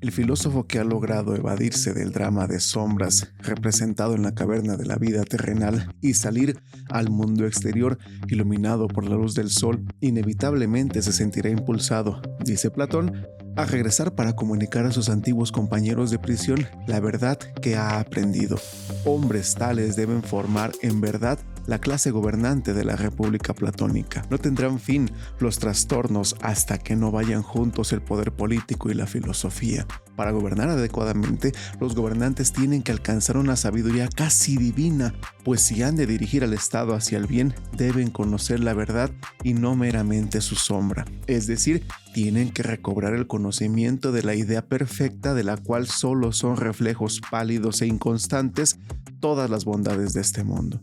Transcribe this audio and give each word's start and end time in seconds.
El 0.00 0.12
filósofo 0.12 0.66
que 0.66 0.78
ha 0.78 0.84
logrado 0.84 1.36
evadirse 1.36 1.92
del 1.92 2.10
drama 2.10 2.46
de 2.46 2.58
sombras 2.58 3.32
representado 3.40 4.14
en 4.14 4.22
la 4.22 4.32
caverna 4.32 4.78
de 4.78 4.86
la 4.86 4.96
vida 4.96 5.24
terrenal 5.24 5.94
y 6.00 6.14
salir 6.14 6.58
al 6.88 7.10
mundo 7.10 7.46
exterior 7.46 7.98
iluminado 8.28 8.88
por 8.88 9.04
la 9.04 9.16
luz 9.16 9.34
del 9.34 9.50
sol, 9.50 9.84
inevitablemente 10.00 11.02
se 11.02 11.12
sentirá 11.12 11.50
impulsado, 11.50 12.22
dice 12.44 12.70
Platón, 12.70 13.26
a 13.56 13.66
regresar 13.66 14.14
para 14.14 14.34
comunicar 14.34 14.86
a 14.86 14.92
sus 14.92 15.10
antiguos 15.10 15.52
compañeros 15.52 16.10
de 16.10 16.18
prisión 16.18 16.66
la 16.86 17.00
verdad 17.00 17.38
que 17.60 17.76
ha 17.76 18.00
aprendido. 18.00 18.58
Hombres 19.04 19.54
tales 19.54 19.96
deben 19.96 20.22
formar 20.22 20.72
en 20.80 21.02
verdad 21.02 21.38
la 21.70 21.78
clase 21.78 22.10
gobernante 22.10 22.74
de 22.74 22.84
la 22.84 22.96
República 22.96 23.54
Platónica. 23.54 24.26
No 24.28 24.38
tendrán 24.38 24.80
fin 24.80 25.08
los 25.38 25.60
trastornos 25.60 26.34
hasta 26.42 26.78
que 26.78 26.96
no 26.96 27.12
vayan 27.12 27.42
juntos 27.42 27.92
el 27.92 28.02
poder 28.02 28.32
político 28.32 28.90
y 28.90 28.94
la 28.94 29.06
filosofía. 29.06 29.86
Para 30.16 30.32
gobernar 30.32 30.68
adecuadamente, 30.68 31.52
los 31.78 31.94
gobernantes 31.94 32.52
tienen 32.52 32.82
que 32.82 32.90
alcanzar 32.90 33.36
una 33.36 33.54
sabiduría 33.54 34.08
casi 34.08 34.56
divina, 34.56 35.14
pues 35.44 35.60
si 35.60 35.84
han 35.84 35.94
de 35.94 36.08
dirigir 36.08 36.42
al 36.42 36.54
Estado 36.54 36.92
hacia 36.92 37.18
el 37.18 37.28
bien, 37.28 37.54
deben 37.76 38.10
conocer 38.10 38.58
la 38.58 38.74
verdad 38.74 39.12
y 39.44 39.54
no 39.54 39.76
meramente 39.76 40.40
su 40.40 40.56
sombra. 40.56 41.04
Es 41.28 41.46
decir, 41.46 41.86
tienen 42.12 42.50
que 42.50 42.64
recobrar 42.64 43.14
el 43.14 43.28
conocimiento 43.28 44.10
de 44.10 44.24
la 44.24 44.34
idea 44.34 44.66
perfecta 44.66 45.34
de 45.34 45.44
la 45.44 45.56
cual 45.56 45.86
solo 45.86 46.32
son 46.32 46.56
reflejos 46.56 47.20
pálidos 47.30 47.80
e 47.80 47.86
inconstantes 47.86 48.80
todas 49.20 49.48
las 49.48 49.64
bondades 49.64 50.14
de 50.14 50.20
este 50.20 50.42
mundo. 50.42 50.80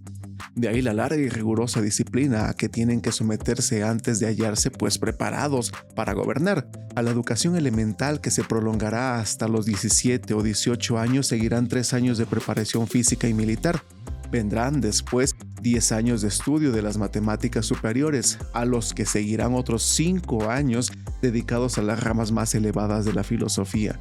De 0.58 0.68
ahí 0.68 0.82
la 0.82 0.96
larga 0.96 1.18
y 1.18 1.30
rigurosa 1.30 1.84
disciplina 1.84 2.50
a 2.50 2.56
que 2.56 2.68
tienen 2.68 3.00
que 3.00 3.12
someterse 3.12 3.84
antes 3.84 4.20
de 4.20 4.26
hallarse 4.26 4.72
pues 4.72 4.98
preparados 4.98 5.72
para 5.96 6.14
gobernar. 6.14 6.68
A 6.96 7.04
la 7.04 7.12
educación 7.12 7.56
elemental 7.56 8.22
que 8.22 8.32
se 8.32 8.44
prolongará 8.44 9.20
hasta 9.20 9.48
los 9.48 9.68
17 9.68 10.34
o 10.34 10.42
18 10.42 10.98
años 10.98 11.28
seguirán 11.28 11.68
tres 11.68 11.94
años 11.94 12.18
de 12.18 12.26
preparación 12.26 12.88
física 12.88 13.28
y 13.28 13.36
militar. 13.36 13.84
Vendrán 14.31 14.81
después 14.81 15.36
10 15.62 15.92
años 15.92 16.23
de 16.23 16.30
estudio 16.30 16.72
de 16.72 16.81
las 16.81 16.98
matemáticas 16.98 17.68
superiores, 17.68 18.40
a 18.53 18.66
los 18.66 18.96
que 18.96 19.06
seguirán 19.06 19.53
otros 19.53 19.84
5 19.84 20.50
años 20.50 20.92
dedicados 21.22 21.78
a 21.78 21.84
las 21.84 22.03
ramas 22.03 22.31
más 22.31 22.56
elevadas 22.56 23.06
de 23.06 23.14
la 23.14 23.24
filosofía. 23.24 24.00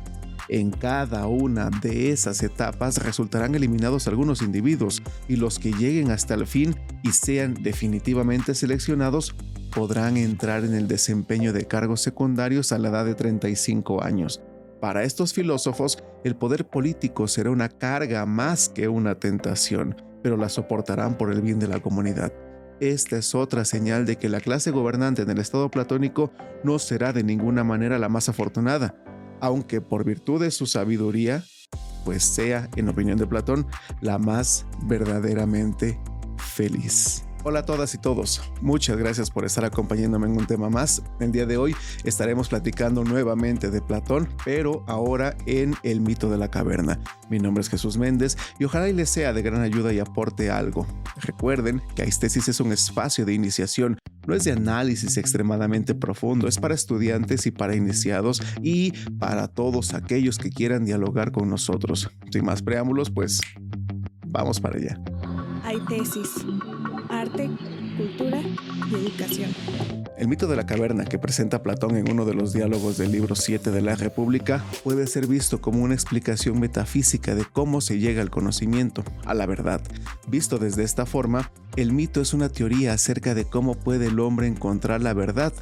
En 0.49 0.71
cada 0.71 1.27
una 1.27 1.71
de 1.83 2.13
esas 2.13 2.43
etapas 2.43 2.99
resultarán 2.99 3.55
eliminados 3.55 4.07
algunos 4.07 4.43
individuos 4.43 5.03
y 5.29 5.37
los 5.37 5.59
que 5.59 5.73
lleguen 5.73 6.11
hasta 6.11 6.35
el 6.35 6.47
fin 6.47 6.77
y 7.03 7.13
sean 7.13 7.55
definitivamente 7.55 8.55
seleccionados 8.55 9.35
podrán 9.75 10.17
entrar 10.17 10.65
en 10.65 10.75
el 10.75 10.89
desempeño 10.89 11.53
de 11.53 11.67
cargos 11.67 12.01
secundarios 12.01 12.73
a 12.73 12.79
la 12.79 12.89
edad 12.89 13.05
de 13.05 13.15
35 13.15 14.03
años. 14.03 14.41
Para 14.81 15.05
estos 15.05 15.35
filósofos, 15.35 16.03
el 16.25 16.37
poder 16.37 16.67
político 16.67 17.29
será 17.29 17.51
una 17.51 17.69
carga 17.69 18.25
más 18.25 18.69
que 18.69 18.89
una 18.89 19.17
tentación, 19.17 19.97
pero 20.23 20.37
la 20.37 20.49
soportarán 20.49 21.19
por 21.19 21.33
el 21.33 21.43
bien 21.43 21.59
de 21.59 21.69
la 21.69 21.81
comunidad. 21.81 22.33
Esta 22.81 23.17
es 23.17 23.35
otra 23.35 23.65
señal 23.65 24.05
de 24.05 24.17
que 24.17 24.29
la 24.29 24.41
clase 24.41 24.71
gobernante 24.71 25.23
en 25.23 25.31
el 25.31 25.39
estado 25.39 25.71
platónico 25.71 26.31
no 26.63 26.79
será 26.79 27.13
de 27.13 27.25
ninguna 27.25 27.65
manera 27.65 27.99
la 27.99 28.09
más 28.09 28.29
afortunada, 28.29 28.95
aunque 29.47 29.81
por 29.81 30.05
virtud 30.05 30.41
de 30.41 30.51
su 30.51 30.67
sabiduría, 30.67 31.45
pues 32.05 32.25
sea, 32.25 32.69
en 32.77 32.89
opinión 32.89 33.19
de 33.19 33.27
Platón, 33.27 33.67
la 34.01 34.19
más 34.19 34.67
verdaderamente 34.85 35.99
feliz. 36.37 37.26
Hola 37.49 37.61
a 37.61 37.65
todas 37.65 37.95
y 37.95 37.99
todos, 37.99 38.43
muchas 38.61 38.97
gracias 38.97 39.31
por 39.31 39.45
estar 39.45 39.65
acompañándome 39.65 40.27
en 40.27 40.37
un 40.37 40.49
tema 40.49 40.69
más. 40.69 41.01
El 41.21 41.31
día 41.31 41.47
de 41.47 41.57
hoy 41.57 41.77
estaremos 42.03 42.49
platicando 42.49 43.05
nuevamente 43.05 43.71
de 43.71 43.81
Platón, 43.81 44.29
pero 44.45 44.83
ahora 44.89 45.37
en 45.47 45.77
el 45.85 46.01
mito 46.01 46.29
de 46.29 46.39
la 46.39 46.51
caverna. 46.51 46.99
Mi 47.31 47.39
nombre 47.39 47.61
es 47.61 47.69
Jesús 47.69 47.99
Méndez 47.99 48.37
y 48.59 48.65
ojalá 48.65 48.89
y 48.89 48.95
les 48.95 49.11
sea 49.11 49.33
de 49.33 49.43
gran 49.43 49.63
ayuda 49.63 49.93
y 49.93 50.01
aporte 50.01 50.51
algo. 50.51 50.89
Recuerden 51.21 51.81
que 51.95 52.03
Aistesis 52.03 52.49
es 52.49 52.59
un 52.59 52.73
espacio 52.73 53.25
de 53.25 53.35
iniciación, 53.35 53.97
no 54.27 54.35
es 54.35 54.43
de 54.43 54.51
análisis 54.51 55.17
extremadamente 55.17 55.95
profundo, 55.95 56.49
es 56.49 56.59
para 56.59 56.75
estudiantes 56.75 57.47
y 57.47 57.53
para 57.53 57.77
iniciados 57.77 58.43
y 58.61 58.91
para 59.21 59.47
todos 59.47 59.95
aquellos 59.95 60.39
que 60.39 60.51
quieran 60.51 60.85
dialogar 60.85 61.31
con 61.31 61.49
nosotros. 61.49 62.11
Sin 62.33 62.45
más 62.45 62.61
preámbulos, 62.61 63.13
pues 63.13 63.41
vamos 64.27 64.59
para 64.59 64.79
allá. 64.79 65.01
Hay 65.63 65.79
tesis 65.87 66.45
arte, 67.11 67.51
cultura 67.97 68.41
y 68.91 68.95
educación. 68.95 69.51
El 70.17 70.29
mito 70.29 70.47
de 70.47 70.57
la 70.57 70.67
caverna 70.67 71.05
que 71.05 71.19
presenta 71.19 71.63
Platón 71.63 71.97
en 71.97 72.11
uno 72.11 72.25
de 72.25 72.35
los 72.35 72.53
diálogos 72.53 72.97
del 72.97 73.13
libro 73.13 73.35
7 73.35 73.71
de 73.71 73.83
la 73.83 73.97
República 73.97 74.65
puede 74.83 75.07
ser 75.07 75.27
visto 75.27 75.61
como 75.61 75.83
una 75.83 75.95
explicación 75.95 76.59
metafísica 76.59 77.35
de 77.35 77.45
cómo 77.45 77.81
se 77.81 77.99
llega 77.99 78.23
al 78.23 78.31
conocimiento, 78.31 79.05
a 79.25 79.35
la 79.35 79.47
verdad. 79.47 79.83
Visto 80.27 80.59
desde 80.59 80.85
esta 80.85 81.07
forma, 81.07 81.51
el 81.77 81.93
mito 81.93 82.21
es 82.21 82.33
una 82.33 82.49
teoría 82.49 82.93
acerca 82.93 83.35
de 83.35 83.45
cómo 83.45 83.75
puede 83.75 84.07
el 84.07 84.21
hombre 84.21 84.47
encontrar 84.47 85.03
la 85.03 85.13
verdad 85.13 85.53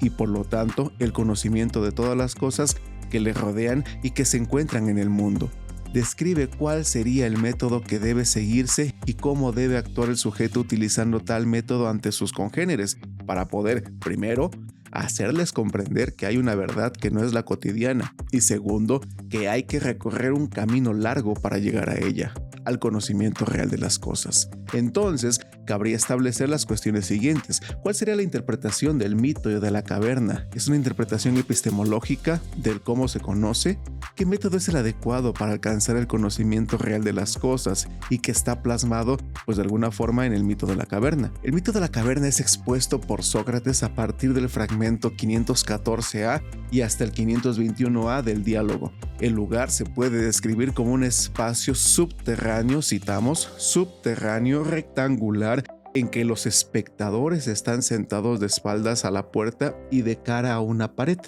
y 0.00 0.10
por 0.10 0.28
lo 0.28 0.44
tanto 0.44 0.92
el 0.98 1.12
conocimiento 1.12 1.82
de 1.82 1.92
todas 1.92 2.16
las 2.16 2.34
cosas 2.34 2.76
que 3.10 3.20
le 3.20 3.32
rodean 3.32 3.84
y 4.02 4.10
que 4.10 4.24
se 4.24 4.36
encuentran 4.36 4.88
en 4.88 4.98
el 4.98 5.10
mundo 5.10 5.50
describe 5.92 6.48
cuál 6.48 6.84
sería 6.84 7.26
el 7.26 7.38
método 7.38 7.82
que 7.82 7.98
debe 7.98 8.24
seguirse 8.24 8.94
y 9.06 9.14
cómo 9.14 9.52
debe 9.52 9.76
actuar 9.76 10.08
el 10.08 10.16
sujeto 10.16 10.60
utilizando 10.60 11.20
tal 11.20 11.46
método 11.46 11.88
ante 11.88 12.12
sus 12.12 12.32
congéneres 12.32 12.98
para 13.26 13.48
poder, 13.48 13.92
primero, 14.00 14.50
hacerles 14.90 15.52
comprender 15.52 16.14
que 16.14 16.26
hay 16.26 16.36
una 16.36 16.54
verdad 16.54 16.92
que 16.92 17.10
no 17.10 17.24
es 17.24 17.32
la 17.32 17.44
cotidiana 17.44 18.14
y 18.30 18.42
segundo, 18.42 19.00
que 19.30 19.48
hay 19.48 19.64
que 19.64 19.80
recorrer 19.80 20.32
un 20.32 20.46
camino 20.46 20.92
largo 20.92 21.34
para 21.34 21.58
llegar 21.58 21.90
a 21.90 21.98
ella 21.98 22.34
al 22.64 22.78
conocimiento 22.78 23.44
real 23.44 23.70
de 23.70 23.78
las 23.78 23.98
cosas. 23.98 24.50
Entonces, 24.72 25.40
cabría 25.66 25.96
establecer 25.96 26.48
las 26.48 26.66
cuestiones 26.66 27.06
siguientes. 27.06 27.60
¿Cuál 27.82 27.94
sería 27.94 28.16
la 28.16 28.22
interpretación 28.22 28.98
del 28.98 29.16
mito 29.16 29.48
de 29.48 29.70
la 29.70 29.82
caverna? 29.82 30.48
¿Es 30.54 30.66
una 30.66 30.76
interpretación 30.76 31.36
epistemológica 31.36 32.40
del 32.56 32.80
cómo 32.80 33.08
se 33.08 33.20
conoce? 33.20 33.78
¿Qué 34.14 34.26
método 34.26 34.56
es 34.56 34.68
el 34.68 34.76
adecuado 34.76 35.32
para 35.32 35.52
alcanzar 35.52 35.96
el 35.96 36.06
conocimiento 36.06 36.78
real 36.78 37.04
de 37.04 37.12
las 37.12 37.38
cosas 37.38 37.88
y 38.10 38.18
que 38.18 38.30
está 38.30 38.62
plasmado, 38.62 39.16
pues 39.46 39.56
de 39.56 39.62
alguna 39.62 39.90
forma, 39.90 40.26
en 40.26 40.32
el 40.32 40.44
mito 40.44 40.66
de 40.66 40.76
la 40.76 40.86
caverna? 40.86 41.32
El 41.42 41.52
mito 41.52 41.72
de 41.72 41.80
la 41.80 41.88
caverna 41.88 42.28
es 42.28 42.40
expuesto 42.40 43.00
por 43.00 43.22
Sócrates 43.22 43.82
a 43.82 43.94
partir 43.94 44.34
del 44.34 44.48
fragmento 44.48 45.12
514a 45.12 46.42
y 46.70 46.80
hasta 46.80 47.04
el 47.04 47.12
521a 47.12 48.22
del 48.22 48.44
diálogo. 48.44 48.92
El 49.20 49.34
lugar 49.34 49.70
se 49.70 49.84
puede 49.84 50.24
describir 50.24 50.72
como 50.72 50.92
un 50.92 51.04
espacio 51.04 51.74
subterráneo, 51.74 52.51
citamos, 52.82 53.50
subterráneo 53.56 54.62
rectangular 54.62 55.64
en 55.94 56.08
que 56.08 56.24
los 56.24 56.46
espectadores 56.46 57.48
están 57.48 57.82
sentados 57.82 58.40
de 58.40 58.46
espaldas 58.46 59.04
a 59.04 59.10
la 59.10 59.30
puerta 59.30 59.74
y 59.90 60.02
de 60.02 60.16
cara 60.16 60.52
a 60.52 60.60
una 60.60 60.94
pared. 60.94 61.18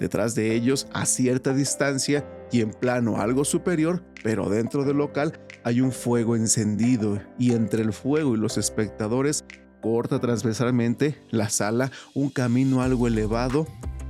Detrás 0.00 0.34
de 0.34 0.54
ellos, 0.54 0.88
a 0.92 1.06
cierta 1.06 1.54
distancia 1.54 2.28
y 2.50 2.60
en 2.62 2.70
plano 2.70 3.20
algo 3.20 3.44
superior, 3.44 4.02
pero 4.24 4.48
dentro 4.50 4.84
del 4.84 4.96
local, 4.96 5.38
hay 5.62 5.80
un 5.80 5.92
fuego 5.92 6.34
encendido 6.34 7.20
y 7.38 7.52
entre 7.52 7.82
el 7.82 7.92
fuego 7.92 8.34
y 8.34 8.38
los 8.38 8.58
espectadores 8.58 9.44
corta 9.80 10.20
transversalmente 10.20 11.16
la 11.30 11.48
sala 11.48 11.92
un 12.14 12.30
camino 12.30 12.82
algo 12.82 13.06
elevado 13.06 13.66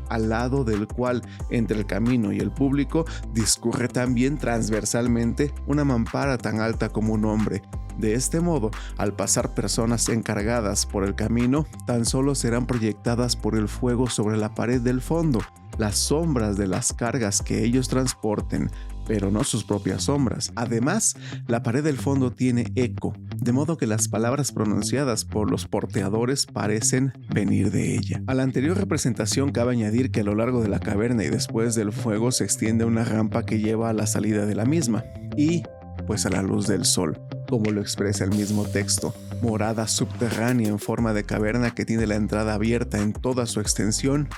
al 0.09 0.29
lado 0.29 0.65
del 0.65 0.87
cual 0.87 1.23
entre 1.51 1.79
el 1.79 1.87
camino 1.87 2.33
y 2.33 2.39
el 2.39 2.51
público 2.51 3.05
discurre 3.33 3.89
también 3.89 4.39
transversalmente 4.39 5.53
una 5.67 5.85
mampara 5.85 6.39
tan 6.39 6.61
alta 6.61 6.89
como 6.89 7.15
un 7.15 7.25
hombre. 7.25 7.63
De 7.99 8.15
este 8.15 8.41
modo, 8.41 8.71
al 8.99 9.15
pasar 9.15 9.55
personas 9.55 10.09
encargadas 10.11 10.85
por 10.85 11.05
el 11.05 11.15
camino, 11.15 11.67
tan 11.87 12.05
solo 12.05 12.35
serán 12.35 12.67
proyectadas 12.67 13.37
por 13.37 13.57
el 13.57 13.69
fuego 13.69 14.09
sobre 14.11 14.37
la 14.37 14.55
pared 14.55 14.81
del 14.81 15.01
fondo. 15.01 15.41
Las 15.79 15.97
sombras 15.97 16.57
de 16.57 16.67
las 16.67 16.93
cargas 16.93 17.43
que 17.43 17.65
ellos 17.65 17.89
transporten 17.89 18.71
pero 19.07 19.31
no 19.31 19.45
sus 19.45 19.65
propias 19.65 20.05
sombras. 20.05 20.53
Además, 20.57 21.17
la 21.47 21.63
pared 21.63 21.83
del 21.83 21.97
fondo 21.97 22.33
tiene 22.33 22.73
eco, 22.75 23.15
de 23.37 23.53
modo 23.53 23.77
que 23.77 23.87
las 23.87 24.09
palabras 24.09 24.53
pronunciadas 24.53 25.25
por 25.25 25.51
los 25.51 25.67
porteadores 25.67 26.47
parecen 26.47 27.13
venir 27.33 27.71
de 27.71 27.95
ella. 27.95 28.23
A 28.27 28.35
la 28.35 28.43
anterior 28.43 28.77
representación 28.77 29.53
cabe 29.53 29.73
añadir 29.73 30.11
que 30.11 30.21
a 30.21 30.25
lo 30.25 30.35
largo 30.35 30.63
de 30.63 30.69
la 30.69 30.81
caverna 30.81 31.25
y 31.25 31.31
después 31.31 31.75
del 31.75 31.93
fuego 31.93 32.33
se 32.33 32.45
extiende 32.45 32.85
una 32.85 33.05
rampa 33.05 33.45
que 33.45 33.61
lleva 33.61 33.91
a 33.91 33.93
la 33.93 34.07
salida 34.07 34.47
de 34.47 34.55
la 34.55 34.65
misma 34.65 35.05
y 35.37 35.63
pues 36.07 36.27
a 36.27 36.31
la 36.31 36.43
luz 36.43 36.67
del 36.67 36.85
sol, 36.85 37.21
como 37.49 37.71
lo 37.71 37.81
expresa 37.81 38.25
el 38.25 38.31
mismo 38.31 38.65
texto, 38.65 39.15
morada 39.43 39.89
subterránea 39.89 40.69
en 40.69 40.79
forma 40.79 41.13
de 41.13 41.25
caverna 41.25 41.75
que 41.75 41.85
tiene 41.85 42.07
la 42.07 42.17
entrada 42.17 42.55
abierta 42.55 43.03
en 43.03 43.13
toda 43.13 43.47
su 43.47 43.61
extensión 43.61 44.29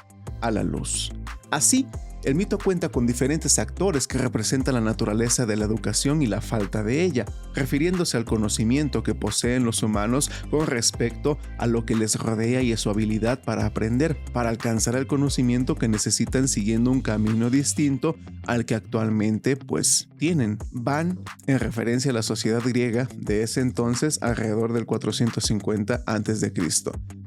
a 0.40 0.50
la 0.50 0.62
luz. 0.62 1.12
Así, 1.50 1.86
El 2.24 2.34
mito 2.34 2.58
cuenta 2.58 2.88
con 2.88 3.06
diferentes 3.06 3.58
actores 3.58 4.08
que 4.08 4.18
representan 4.18 4.74
la 4.74 4.80
naturaleza 4.80 5.46
de 5.46 5.56
la 5.56 5.64
educación 5.64 6.20
y 6.20 6.26
la 6.26 6.40
falta 6.40 6.82
de 6.82 7.04
ella, 7.04 7.24
refiriéndose 7.54 8.16
al 8.16 8.24
conocimiento 8.24 9.02
que 9.02 9.14
poseen 9.14 9.64
los 9.64 9.82
humanos 9.82 10.30
con 10.50 10.66
respecto 10.66 11.38
a 11.58 11.66
lo 11.66 11.86
que 11.86 11.94
les 11.94 12.16
rodea 12.16 12.60
y 12.62 12.72
a 12.72 12.76
su 12.76 12.90
habilidad 12.90 13.42
para 13.42 13.66
aprender, 13.66 14.18
para 14.32 14.48
alcanzar 14.48 14.96
el 14.96 15.06
conocimiento 15.06 15.76
que 15.76 15.88
necesitan 15.88 16.48
siguiendo 16.48 16.90
un 16.90 17.02
camino 17.02 17.50
distinto 17.50 18.16
al 18.46 18.64
que 18.64 18.74
actualmente 18.74 19.56
pues 19.56 20.08
tienen. 20.18 20.58
Van 20.72 21.20
en 21.46 21.60
referencia 21.60 22.10
a 22.10 22.14
la 22.14 22.22
sociedad 22.22 22.62
griega 22.64 23.08
de 23.16 23.42
ese 23.42 23.60
entonces 23.60 24.18
alrededor 24.22 24.72
del 24.72 24.86
450 24.86 26.02
a.C. 26.04 26.52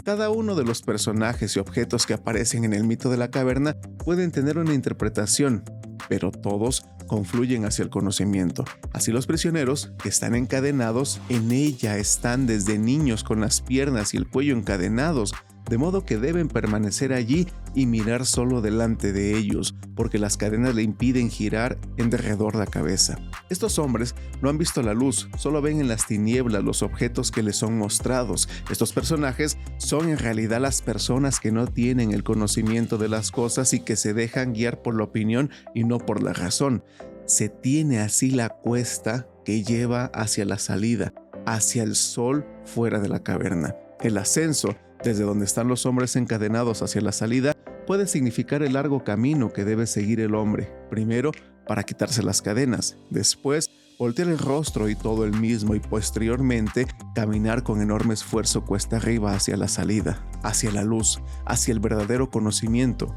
Cada 0.03 0.31
uno 0.31 0.55
de 0.55 0.63
los 0.63 0.81
personajes 0.81 1.55
y 1.55 1.59
objetos 1.59 2.07
que 2.07 2.13
aparecen 2.13 2.63
en 2.63 2.73
el 2.73 2.83
mito 2.83 3.11
de 3.11 3.17
la 3.17 3.29
caverna 3.29 3.75
pueden 4.03 4.31
tener 4.31 4.57
una 4.57 4.73
interpretación, 4.73 5.63
pero 6.09 6.31
todos 6.31 6.85
confluyen 7.05 7.65
hacia 7.65 7.83
el 7.83 7.89
conocimiento. 7.89 8.65
Así 8.93 9.11
los 9.11 9.27
prisioneros, 9.27 9.91
que 10.01 10.09
están 10.09 10.33
encadenados, 10.33 11.21
en 11.29 11.51
ella 11.51 11.97
están 11.97 12.47
desde 12.47 12.79
niños 12.79 13.23
con 13.23 13.41
las 13.41 13.61
piernas 13.61 14.15
y 14.15 14.17
el 14.17 14.27
cuello 14.27 14.55
encadenados, 14.55 15.33
de 15.71 15.77
modo 15.77 16.03
que 16.03 16.17
deben 16.17 16.49
permanecer 16.49 17.13
allí 17.13 17.47
y 17.73 17.85
mirar 17.85 18.25
solo 18.25 18.59
delante 18.59 19.13
de 19.13 19.37
ellos, 19.37 19.73
porque 19.95 20.19
las 20.19 20.35
cadenas 20.35 20.75
le 20.75 20.83
impiden 20.83 21.29
girar 21.29 21.77
en 21.95 22.09
derredor 22.09 22.55
la 22.55 22.65
cabeza. 22.65 23.17
Estos 23.49 23.79
hombres 23.79 24.13
no 24.41 24.49
han 24.49 24.57
visto 24.57 24.81
la 24.81 24.93
luz, 24.93 25.29
solo 25.37 25.61
ven 25.61 25.79
en 25.79 25.87
las 25.87 26.07
tinieblas 26.07 26.61
los 26.61 26.83
objetos 26.83 27.31
que 27.31 27.41
les 27.41 27.55
son 27.55 27.77
mostrados. 27.77 28.49
Estos 28.69 28.91
personajes 28.91 29.57
son 29.77 30.09
en 30.09 30.17
realidad 30.17 30.59
las 30.59 30.81
personas 30.81 31.39
que 31.39 31.53
no 31.53 31.65
tienen 31.67 32.11
el 32.11 32.25
conocimiento 32.25 32.97
de 32.97 33.07
las 33.07 33.31
cosas 33.31 33.73
y 33.73 33.79
que 33.79 33.95
se 33.95 34.13
dejan 34.13 34.51
guiar 34.51 34.81
por 34.81 34.97
la 34.97 35.05
opinión 35.05 35.51
y 35.73 35.85
no 35.85 35.99
por 35.99 36.21
la 36.21 36.33
razón. 36.33 36.83
Se 37.25 37.47
tiene 37.47 37.99
así 37.99 38.31
la 38.31 38.49
cuesta 38.49 39.25
que 39.45 39.63
lleva 39.63 40.07
hacia 40.07 40.43
la 40.43 40.57
salida, 40.57 41.13
hacia 41.45 41.83
el 41.83 41.95
sol 41.95 42.45
fuera 42.65 42.99
de 42.99 43.07
la 43.07 43.23
caverna. 43.23 43.77
El 44.01 44.17
ascenso 44.17 44.75
desde 45.03 45.23
donde 45.23 45.45
están 45.45 45.67
los 45.67 45.85
hombres 45.85 46.15
encadenados 46.15 46.81
hacia 46.81 47.01
la 47.01 47.11
salida, 47.11 47.53
puede 47.87 48.07
significar 48.07 48.63
el 48.63 48.73
largo 48.73 49.03
camino 49.03 49.51
que 49.51 49.65
debe 49.65 49.87
seguir 49.87 50.19
el 50.19 50.35
hombre, 50.35 50.71
primero 50.89 51.31
para 51.67 51.83
quitarse 51.83 52.23
las 52.23 52.41
cadenas, 52.41 52.97
después 53.09 53.69
voltear 53.97 54.29
el 54.29 54.39
rostro 54.39 54.89
y 54.89 54.95
todo 54.95 55.25
el 55.25 55.33
mismo. 55.33 55.75
Y 55.75 55.79
posteriormente 55.79 56.87
caminar 57.15 57.63
con 57.63 57.81
enorme 57.81 58.13
esfuerzo 58.13 58.65
cuesta 58.65 58.97
arriba 58.97 59.33
hacia 59.33 59.57
la 59.57 59.67
salida, 59.67 60.25
hacia 60.43 60.71
la 60.71 60.83
luz, 60.83 61.21
hacia 61.45 61.71
el 61.71 61.79
verdadero 61.79 62.29
conocimiento, 62.29 63.13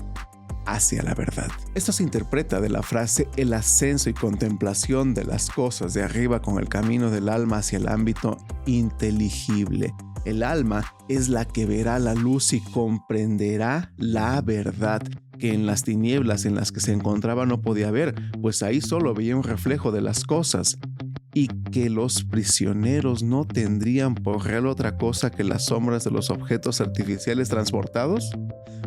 hacia 0.66 1.02
la 1.02 1.14
verdad. 1.14 1.48
Esto 1.74 1.92
se 1.92 2.02
interpreta 2.02 2.60
de 2.60 2.68
la 2.68 2.82
frase 2.82 3.28
el 3.36 3.52
ascenso 3.54 4.10
y 4.10 4.14
contemplación 4.14 5.14
de 5.14 5.24
las 5.24 5.50
cosas 5.50 5.94
de 5.94 6.02
arriba 6.02 6.42
con 6.42 6.58
el 6.58 6.68
camino 6.68 7.10
del 7.10 7.28
alma 7.28 7.58
hacia 7.58 7.78
el 7.78 7.88
ámbito 7.88 8.36
inteligible, 8.66 9.94
el 10.24 10.42
alma 10.42 10.84
es 11.08 11.28
la 11.28 11.44
que 11.44 11.66
verá 11.66 11.98
la 11.98 12.14
luz 12.14 12.52
y 12.52 12.60
comprenderá 12.60 13.92
la 13.96 14.40
verdad 14.40 15.02
que 15.38 15.52
en 15.52 15.66
las 15.66 15.82
tinieblas 15.82 16.44
en 16.44 16.54
las 16.54 16.72
que 16.72 16.80
se 16.80 16.92
encontraba 16.92 17.46
no 17.46 17.60
podía 17.60 17.90
ver, 17.90 18.14
pues 18.40 18.62
ahí 18.62 18.80
solo 18.80 19.14
veía 19.14 19.36
un 19.36 19.42
reflejo 19.42 19.92
de 19.92 20.00
las 20.00 20.24
cosas, 20.24 20.78
y 21.34 21.48
que 21.48 21.90
los 21.90 22.22
prisioneros 22.24 23.24
no 23.24 23.44
tendrían 23.44 24.14
por 24.14 24.44
real 24.44 24.66
otra 24.66 24.96
cosa 24.96 25.30
que 25.30 25.42
las 25.42 25.66
sombras 25.66 26.04
de 26.04 26.12
los 26.12 26.30
objetos 26.30 26.80
artificiales 26.80 27.48
transportados? 27.48 28.30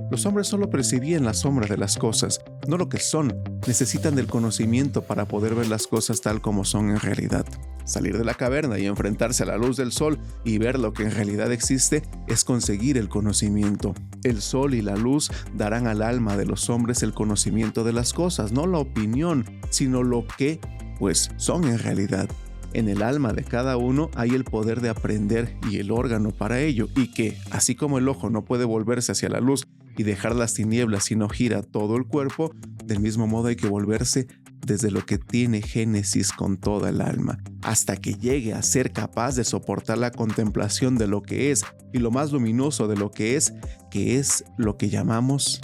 Los 0.09 0.25
hombres 0.25 0.47
solo 0.47 0.69
percibían 0.69 1.25
la 1.25 1.33
sombra 1.33 1.67
de 1.67 1.77
las 1.77 1.97
cosas, 1.97 2.39
no 2.67 2.77
lo 2.77 2.87
que 2.87 2.99
son. 2.99 3.43
Necesitan 3.67 4.15
del 4.15 4.27
conocimiento 4.27 5.01
para 5.01 5.27
poder 5.27 5.53
ver 5.53 5.67
las 5.67 5.85
cosas 5.85 6.21
tal 6.21 6.39
como 6.41 6.63
son 6.63 6.91
en 6.91 6.99
realidad. 6.99 7.45
Salir 7.83 8.17
de 8.17 8.23
la 8.23 8.33
caverna 8.33 8.79
y 8.79 8.85
enfrentarse 8.85 9.43
a 9.43 9.47
la 9.47 9.57
luz 9.57 9.75
del 9.75 9.91
sol 9.91 10.17
y 10.45 10.59
ver 10.59 10.79
lo 10.79 10.93
que 10.93 11.03
en 11.03 11.11
realidad 11.11 11.51
existe 11.51 12.03
es 12.27 12.45
conseguir 12.45 12.97
el 12.97 13.09
conocimiento. 13.09 13.93
El 14.23 14.41
sol 14.41 14.75
y 14.75 14.81
la 14.81 14.95
luz 14.95 15.29
darán 15.53 15.87
al 15.87 16.01
alma 16.01 16.37
de 16.37 16.45
los 16.45 16.69
hombres 16.69 17.03
el 17.03 17.13
conocimiento 17.13 17.83
de 17.83 17.93
las 17.93 18.13
cosas, 18.13 18.53
no 18.53 18.65
la 18.65 18.79
opinión, 18.79 19.45
sino 19.69 20.03
lo 20.03 20.25
que, 20.37 20.61
pues, 20.99 21.31
son 21.35 21.65
en 21.65 21.79
realidad. 21.79 22.29
En 22.77 22.89
el 22.89 23.01
alma 23.01 23.33
de 23.33 23.43
cada 23.43 23.75
uno 23.75 24.11
hay 24.13 24.35
el 24.35 24.43
poder 24.43 24.81
de 24.81 24.89
aprender 24.89 25.57
y 25.67 25.77
el 25.79 25.89
órgano 25.89 26.29
para 26.29 26.59
ello, 26.61 26.87
y 26.95 27.11
que, 27.11 27.35
así 27.49 27.73
como 27.73 27.97
el 27.97 28.07
ojo 28.07 28.29
no 28.29 28.45
puede 28.45 28.65
volverse 28.65 29.13
hacia 29.13 29.29
la 29.29 29.39
luz 29.39 29.65
y 29.97 30.03
dejar 30.03 30.35
las 30.35 30.53
tinieblas 30.53 31.05
si 31.05 31.15
no 31.15 31.27
gira 31.27 31.63
todo 31.63 31.95
el 31.95 32.05
cuerpo, 32.05 32.53
del 32.85 32.99
mismo 32.99 33.25
modo 33.25 33.47
hay 33.47 33.55
que 33.55 33.67
volverse 33.67 34.27
desde 34.63 34.91
lo 34.91 35.03
que 35.07 35.17
tiene 35.17 35.63
Génesis 35.63 36.31
con 36.31 36.57
toda 36.57 36.89
el 36.89 37.01
alma, 37.01 37.39
hasta 37.63 37.97
que 37.97 38.13
llegue 38.13 38.53
a 38.53 38.61
ser 38.61 38.93
capaz 38.93 39.35
de 39.35 39.43
soportar 39.43 39.97
la 39.97 40.11
contemplación 40.11 40.99
de 40.99 41.07
lo 41.07 41.23
que 41.23 41.49
es 41.49 41.65
y 41.93 41.97
lo 41.97 42.11
más 42.11 42.31
luminoso 42.31 42.87
de 42.87 42.95
lo 42.95 43.09
que 43.09 43.37
es, 43.37 43.55
que 43.89 44.19
es 44.19 44.45
lo 44.55 44.77
que 44.77 44.89
llamamos 44.89 45.61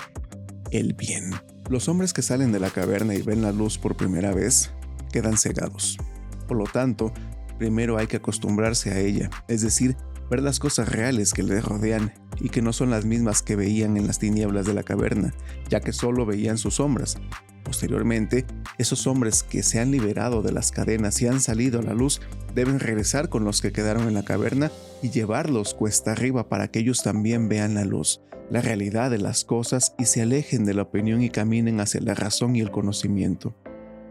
el 0.71 0.95
bien. 0.95 1.29
Los 1.69 1.87
hombres 1.89 2.11
que 2.11 2.23
salen 2.23 2.51
de 2.51 2.59
la 2.59 2.71
caverna 2.71 3.13
y 3.13 3.21
ven 3.21 3.43
la 3.43 3.51
luz 3.51 3.77
por 3.77 3.95
primera 3.95 4.33
vez 4.33 4.71
quedan 5.11 5.37
cegados. 5.37 5.99
Por 6.47 6.57
lo 6.57 6.65
tanto, 6.65 7.13
primero 7.57 7.97
hay 7.97 8.07
que 8.07 8.17
acostumbrarse 8.17 8.91
a 8.91 8.99
ella, 8.99 9.29
es 9.47 9.61
decir, 9.61 9.95
ver 10.29 10.41
las 10.41 10.59
cosas 10.59 10.89
reales 10.89 11.33
que 11.33 11.43
les 11.43 11.63
rodean 11.63 12.13
y 12.39 12.49
que 12.49 12.61
no 12.61 12.73
son 12.73 12.89
las 12.89 13.05
mismas 13.05 13.41
que 13.41 13.55
veían 13.55 13.97
en 13.97 14.07
las 14.07 14.19
tinieblas 14.19 14.65
de 14.65 14.73
la 14.73 14.83
caverna, 14.83 15.33
ya 15.69 15.79
que 15.79 15.93
solo 15.93 16.25
veían 16.25 16.57
sus 16.57 16.75
sombras. 16.75 17.17
Posteriormente, 17.63 18.45
esos 18.77 19.07
hombres 19.07 19.43
que 19.43 19.63
se 19.63 19.79
han 19.79 19.91
liberado 19.91 20.41
de 20.41 20.51
las 20.51 20.71
cadenas 20.71 21.21
y 21.21 21.27
han 21.27 21.39
salido 21.39 21.79
a 21.79 21.83
la 21.83 21.93
luz 21.93 22.21
deben 22.53 22.79
regresar 22.79 23.29
con 23.29 23.45
los 23.45 23.61
que 23.61 23.71
quedaron 23.71 24.07
en 24.07 24.13
la 24.13 24.25
caverna 24.25 24.71
y 25.01 25.09
llevarlos 25.09 25.73
cuesta 25.73 26.11
arriba 26.11 26.49
para 26.49 26.67
que 26.67 26.79
ellos 26.79 27.03
también 27.03 27.47
vean 27.47 27.75
la 27.75 27.85
luz, 27.85 28.21
la 28.49 28.61
realidad 28.61 29.09
de 29.09 29.17
las 29.17 29.45
cosas 29.45 29.95
y 29.97 30.05
se 30.05 30.21
alejen 30.21 30.65
de 30.65 30.73
la 30.73 30.83
opinión 30.83 31.21
y 31.21 31.29
caminen 31.29 31.79
hacia 31.79 32.01
la 32.01 32.13
razón 32.13 32.55
y 32.55 32.61
el 32.61 32.71
conocimiento. 32.71 33.55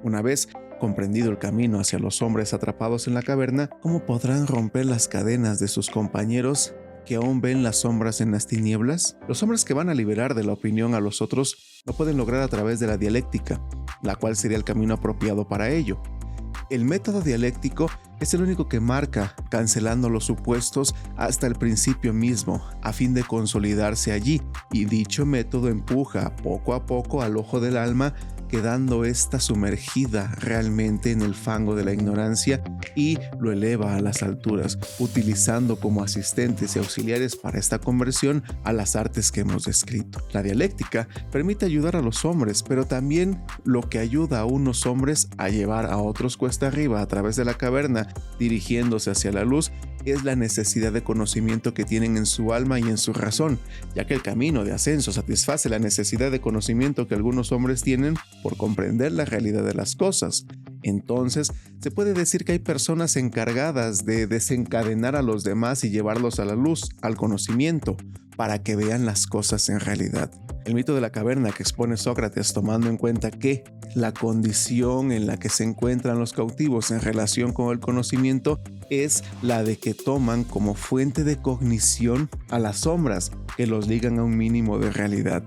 Una 0.02 0.22
vez 0.22 0.48
comprendido 0.82 1.30
el 1.30 1.38
camino 1.38 1.78
hacia 1.78 2.00
los 2.00 2.22
hombres 2.22 2.52
atrapados 2.52 3.06
en 3.06 3.14
la 3.14 3.22
caverna, 3.22 3.70
¿cómo 3.82 4.04
podrán 4.04 4.48
romper 4.48 4.84
las 4.84 5.06
cadenas 5.06 5.60
de 5.60 5.68
sus 5.68 5.88
compañeros 5.88 6.74
que 7.06 7.14
aún 7.14 7.40
ven 7.40 7.62
las 7.62 7.82
sombras 7.82 8.20
en 8.20 8.32
las 8.32 8.48
tinieblas? 8.48 9.16
Los 9.28 9.44
hombres 9.44 9.64
que 9.64 9.74
van 9.74 9.90
a 9.90 9.94
liberar 9.94 10.34
de 10.34 10.42
la 10.42 10.54
opinión 10.54 10.96
a 10.96 11.00
los 11.00 11.22
otros 11.22 11.82
lo 11.86 11.92
pueden 11.92 12.16
lograr 12.16 12.42
a 12.42 12.48
través 12.48 12.80
de 12.80 12.88
la 12.88 12.96
dialéctica, 12.96 13.64
la 14.02 14.16
cual 14.16 14.34
sería 14.34 14.56
el 14.56 14.64
camino 14.64 14.94
apropiado 14.94 15.46
para 15.46 15.70
ello. 15.70 16.02
El 16.68 16.84
método 16.84 17.20
dialéctico 17.20 17.88
es 18.18 18.34
el 18.34 18.42
único 18.42 18.68
que 18.68 18.80
marca, 18.80 19.36
cancelando 19.50 20.08
los 20.08 20.24
supuestos 20.24 20.96
hasta 21.16 21.46
el 21.46 21.54
principio 21.54 22.12
mismo, 22.12 22.60
a 22.82 22.92
fin 22.92 23.14
de 23.14 23.22
consolidarse 23.22 24.10
allí, 24.10 24.42
y 24.72 24.86
dicho 24.86 25.26
método 25.26 25.68
empuja 25.68 26.34
poco 26.36 26.74
a 26.74 26.86
poco 26.86 27.22
al 27.22 27.36
ojo 27.36 27.60
del 27.60 27.76
alma 27.76 28.14
quedando 28.52 29.06
esta 29.06 29.40
sumergida 29.40 30.30
realmente 30.38 31.10
en 31.10 31.22
el 31.22 31.34
fango 31.34 31.74
de 31.74 31.86
la 31.86 31.94
ignorancia 31.94 32.62
y 32.94 33.18
lo 33.40 33.50
eleva 33.50 33.96
a 33.96 34.00
las 34.02 34.22
alturas, 34.22 34.78
utilizando 34.98 35.76
como 35.76 36.04
asistentes 36.04 36.76
y 36.76 36.78
auxiliares 36.78 37.34
para 37.34 37.58
esta 37.58 37.78
conversión 37.78 38.44
a 38.62 38.74
las 38.74 38.94
artes 38.94 39.32
que 39.32 39.40
hemos 39.40 39.64
descrito. 39.64 40.20
La 40.32 40.42
dialéctica 40.42 41.08
permite 41.30 41.64
ayudar 41.64 41.96
a 41.96 42.02
los 42.02 42.26
hombres, 42.26 42.62
pero 42.62 42.84
también 42.84 43.42
lo 43.64 43.88
que 43.88 43.98
ayuda 43.98 44.40
a 44.40 44.44
unos 44.44 44.84
hombres 44.84 45.30
a 45.38 45.48
llevar 45.48 45.86
a 45.86 45.96
otros 45.96 46.36
cuesta 46.36 46.66
arriba 46.66 47.00
a 47.00 47.08
través 47.08 47.36
de 47.36 47.46
la 47.46 47.54
caverna, 47.54 48.08
dirigiéndose 48.38 49.12
hacia 49.12 49.32
la 49.32 49.44
luz, 49.44 49.72
es 50.04 50.24
la 50.24 50.36
necesidad 50.36 50.92
de 50.92 51.02
conocimiento 51.02 51.74
que 51.74 51.84
tienen 51.84 52.16
en 52.16 52.26
su 52.26 52.52
alma 52.52 52.80
y 52.80 52.82
en 52.82 52.98
su 52.98 53.12
razón, 53.12 53.58
ya 53.94 54.06
que 54.06 54.14
el 54.14 54.22
camino 54.22 54.64
de 54.64 54.72
ascenso 54.72 55.12
satisface 55.12 55.68
la 55.68 55.78
necesidad 55.78 56.30
de 56.30 56.40
conocimiento 56.40 57.06
que 57.06 57.14
algunos 57.14 57.52
hombres 57.52 57.82
tienen 57.82 58.14
por 58.42 58.56
comprender 58.56 59.12
la 59.12 59.24
realidad 59.24 59.64
de 59.64 59.74
las 59.74 59.96
cosas. 59.96 60.46
Entonces, 60.82 61.52
se 61.80 61.90
puede 61.90 62.14
decir 62.14 62.44
que 62.44 62.52
hay 62.52 62.58
personas 62.58 63.16
encargadas 63.16 64.04
de 64.04 64.26
desencadenar 64.26 65.16
a 65.16 65.22
los 65.22 65.44
demás 65.44 65.84
y 65.84 65.90
llevarlos 65.90 66.40
a 66.40 66.44
la 66.44 66.54
luz, 66.54 66.88
al 67.00 67.16
conocimiento, 67.16 67.96
para 68.36 68.62
que 68.62 68.76
vean 68.76 69.06
las 69.06 69.26
cosas 69.26 69.68
en 69.68 69.80
realidad. 69.80 70.30
El 70.64 70.74
mito 70.74 70.94
de 70.94 71.00
la 71.00 71.10
caverna 71.10 71.50
que 71.50 71.62
expone 71.62 71.96
Sócrates 71.96 72.52
tomando 72.52 72.88
en 72.88 72.96
cuenta 72.96 73.30
que 73.30 73.64
la 73.94 74.12
condición 74.12 75.12
en 75.12 75.26
la 75.26 75.36
que 75.36 75.48
se 75.48 75.64
encuentran 75.64 76.18
los 76.18 76.32
cautivos 76.32 76.90
en 76.90 77.00
relación 77.00 77.52
con 77.52 77.72
el 77.72 77.80
conocimiento 77.80 78.60
es 78.92 79.24
la 79.40 79.62
de 79.62 79.78
que 79.78 79.94
toman 79.94 80.44
como 80.44 80.74
fuente 80.74 81.24
de 81.24 81.40
cognición 81.40 82.28
a 82.50 82.58
las 82.58 82.80
sombras 82.80 83.32
que 83.56 83.66
los 83.66 83.88
ligan 83.88 84.18
a 84.18 84.24
un 84.24 84.36
mínimo 84.36 84.78
de 84.78 84.90
realidad. 84.90 85.42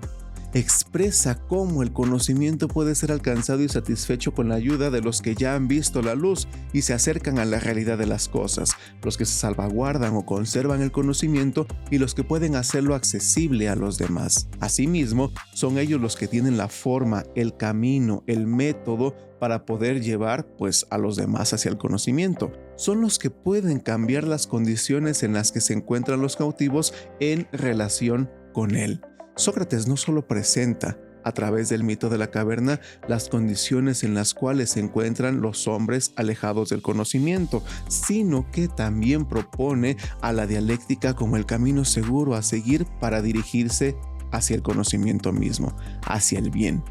expresa 0.54 1.38
cómo 1.48 1.82
el 1.82 1.92
conocimiento 1.92 2.66
puede 2.66 2.94
ser 2.94 3.12
alcanzado 3.12 3.62
y 3.62 3.68
satisfecho 3.68 4.32
con 4.32 4.48
la 4.48 4.54
ayuda 4.54 4.90
de 4.90 5.02
los 5.02 5.20
que 5.20 5.34
ya 5.34 5.54
han 5.54 5.68
visto 5.68 6.00
la 6.00 6.14
luz 6.14 6.48
y 6.72 6.80
se 6.80 6.94
acercan 6.94 7.38
a 7.38 7.44
la 7.44 7.60
realidad 7.60 7.98
de 7.98 8.06
las 8.06 8.28
cosas, 8.28 8.70
los 9.02 9.18
que 9.18 9.26
se 9.26 9.34
salvaguardan 9.34 10.16
o 10.16 10.24
conservan 10.24 10.80
el 10.80 10.92
conocimiento 10.92 11.66
y 11.90 11.98
los 11.98 12.14
que 12.14 12.24
pueden 12.24 12.56
hacerlo 12.56 12.94
accesible 12.94 13.68
a 13.68 13.76
los 13.76 13.98
demás. 13.98 14.48
Asimismo, 14.60 15.30
son 15.52 15.76
ellos 15.76 16.00
los 16.00 16.16
que 16.16 16.26
tienen 16.26 16.56
la 16.56 16.68
forma, 16.68 17.24
el 17.34 17.54
camino, 17.58 18.24
el 18.26 18.46
método 18.46 19.14
para 19.38 19.66
poder 19.66 20.00
llevar 20.00 20.46
pues 20.56 20.86
a 20.90 20.96
los 20.96 21.16
demás 21.16 21.52
hacia 21.52 21.70
el 21.70 21.76
conocimiento. 21.76 22.50
Son 22.76 23.00
los 23.00 23.18
que 23.18 23.30
pueden 23.30 23.80
cambiar 23.80 24.24
las 24.24 24.46
condiciones 24.46 25.22
en 25.22 25.32
las 25.32 25.50
que 25.50 25.60
se 25.60 25.72
encuentran 25.72 26.20
los 26.20 26.36
cautivos 26.36 26.92
en 27.20 27.48
relación 27.52 28.30
con 28.52 28.76
él. 28.76 29.00
Sócrates 29.36 29.86
no 29.86 29.96
solo 29.96 30.26
presenta 30.26 30.98
a 31.24 31.32
través 31.32 31.68
del 31.68 31.82
mito 31.82 32.08
de 32.08 32.18
la 32.18 32.30
caverna 32.30 32.80
las 33.08 33.28
condiciones 33.28 34.04
en 34.04 34.14
las 34.14 34.32
cuales 34.32 34.70
se 34.70 34.80
encuentran 34.80 35.40
los 35.40 35.66
hombres 35.66 36.12
alejados 36.14 36.68
del 36.68 36.82
conocimiento, 36.82 37.64
sino 37.88 38.48
que 38.52 38.68
también 38.68 39.26
propone 39.26 39.96
a 40.20 40.32
la 40.32 40.46
dialéctica 40.46 41.14
como 41.14 41.36
el 41.36 41.44
camino 41.44 41.84
seguro 41.84 42.36
a 42.36 42.42
seguir 42.42 42.86
para 43.00 43.22
dirigirse 43.22 43.96
hacia 44.30 44.54
el 44.54 44.62
conocimiento 44.62 45.32
mismo, 45.32 45.76
hacia 46.06 46.38
el 46.38 46.50
bien, 46.50 46.84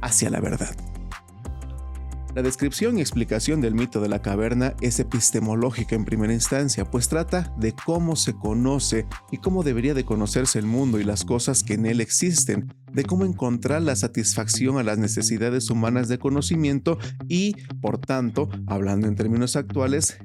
hacia 0.00 0.30
la 0.30 0.40
verdad. 0.40 0.74
La 2.34 2.42
descripción 2.42 2.98
y 2.98 3.00
explicación 3.00 3.60
del 3.60 3.74
mito 3.74 4.00
de 4.00 4.08
la 4.08 4.22
caverna 4.22 4.74
es 4.80 5.00
epistemológica 5.00 5.96
en 5.96 6.04
primera 6.04 6.32
instancia, 6.32 6.84
pues 6.84 7.08
trata 7.08 7.52
de 7.58 7.72
cómo 7.72 8.16
se 8.16 8.34
conoce 8.34 9.06
y 9.32 9.38
cómo 9.38 9.62
debería 9.62 9.94
de 9.94 10.04
conocerse 10.04 10.58
el 10.58 10.66
mundo 10.66 11.00
y 11.00 11.04
las 11.04 11.24
cosas 11.24 11.62
que 11.64 11.74
en 11.74 11.86
él 11.86 12.00
existen, 12.00 12.72
de 12.92 13.04
cómo 13.04 13.24
encontrar 13.24 13.82
la 13.82 13.96
satisfacción 13.96 14.78
a 14.78 14.82
las 14.82 14.98
necesidades 14.98 15.70
humanas 15.70 16.08
de 16.08 16.18
conocimiento 16.18 16.98
y, 17.28 17.54
por 17.80 17.98
tanto, 17.98 18.48
hablando 18.66 19.08
en 19.08 19.16
términos 19.16 19.56
actuales, 19.56 20.18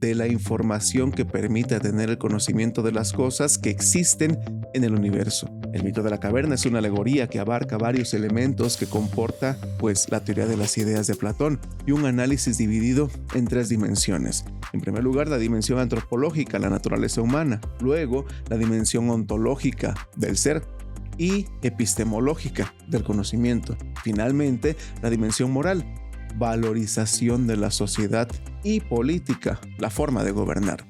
de 0.00 0.14
la 0.14 0.26
información 0.26 1.12
que 1.12 1.24
permite 1.24 1.80
tener 1.80 2.10
el 2.10 2.18
conocimiento 2.18 2.82
de 2.82 2.92
las 2.92 3.14
cosas 3.14 3.56
que 3.56 3.70
existen 3.70 4.38
en 4.74 4.84
el 4.84 4.94
universo. 4.94 5.48
El 5.72 5.84
mito 5.84 6.02
de 6.02 6.10
la 6.10 6.20
caverna 6.20 6.56
es 6.56 6.66
una 6.66 6.80
alegoría 6.80 7.28
que 7.28 7.38
abarca 7.38 7.78
varios 7.78 8.12
elementos 8.12 8.76
que 8.76 8.86
comporta 8.86 9.56
pues 9.78 10.10
la 10.10 10.22
teoría 10.22 10.46
de 10.46 10.56
las 10.56 10.76
ideas 10.76 11.06
de 11.06 11.14
Platón 11.14 11.60
y 11.86 11.92
un 11.92 12.04
análisis 12.04 12.58
dividido 12.58 13.08
en 13.34 13.46
tres 13.46 13.68
dimensiones. 13.68 14.44
En 14.72 14.80
primer 14.80 15.02
lugar, 15.02 15.28
la 15.28 15.38
dimensión 15.38 15.78
antropológica, 15.78 16.58
la 16.58 16.68
naturaleza 16.68 17.22
humana, 17.22 17.60
luego 17.80 18.26
la 18.48 18.58
dimensión 18.58 19.08
ontológica 19.08 19.94
del 20.16 20.36
ser 20.36 20.62
y 21.16 21.46
epistemológica 21.62 22.74
del 22.88 23.04
conocimiento. 23.04 23.76
Finalmente, 24.02 24.76
la 25.00 25.10
dimensión 25.10 25.52
moral, 25.52 25.84
valorización 26.36 27.46
de 27.46 27.56
la 27.56 27.70
sociedad 27.70 28.28
y 28.64 28.80
política, 28.80 29.60
la 29.78 29.90
forma 29.90 30.24
de 30.24 30.32
gobernar. 30.32 30.84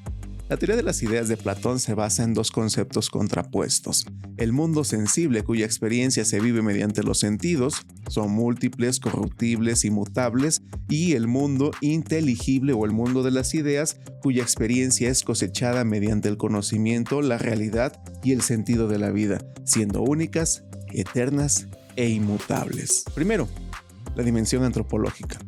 La 0.47 0.59
teoría 0.59 0.77
de 0.77 0.83
las 0.83 1.03
ideas 1.03 1.29
de 1.29 1.39
Platón 1.39 1.81
se 1.81 1.95
basa 1.95 2.23
en 2.23 2.35
dos 2.35 2.51
conceptos 2.51 3.09
contrapuestos. 3.09 4.05
El 4.37 4.53
mundo 4.53 4.85
sensible, 4.85 5.43
cuya 5.43 5.65
experiencia 5.65 6.27
se 6.27 6.39
vive 6.39 6.61
mediante 6.61 7.03
los 7.03 7.19
sentidos, 7.19 7.87
son 8.09 8.31
múltiples, 8.33 9.01
corruptibles, 9.01 9.87
inmutables, 9.87 10.61
y 10.87 11.15
el 11.15 11.29
mundo 11.29 11.71
inteligible 11.81 12.75
o 12.75 12.85
el 12.85 12.93
mundo 12.93 13.23
de 13.23 13.31
las 13.31 13.55
ideas, 13.55 13.99
cuya 14.21 14.43
experiencia 14.43 15.09
es 15.09 15.23
cosechada 15.23 15.83
mediante 15.85 16.29
el 16.29 16.37
conocimiento, 16.37 17.23
la 17.23 17.39
realidad 17.39 18.03
y 18.23 18.33
el 18.33 18.43
sentido 18.43 18.87
de 18.87 18.99
la 18.99 19.11
vida, 19.11 19.39
siendo 19.65 20.03
únicas, 20.03 20.65
eternas 20.93 21.69
e 21.97 22.11
inmutables. 22.11 23.05
Primero, 23.15 23.49
la 24.15 24.23
dimensión 24.23 24.63
antropológica. 24.63 25.39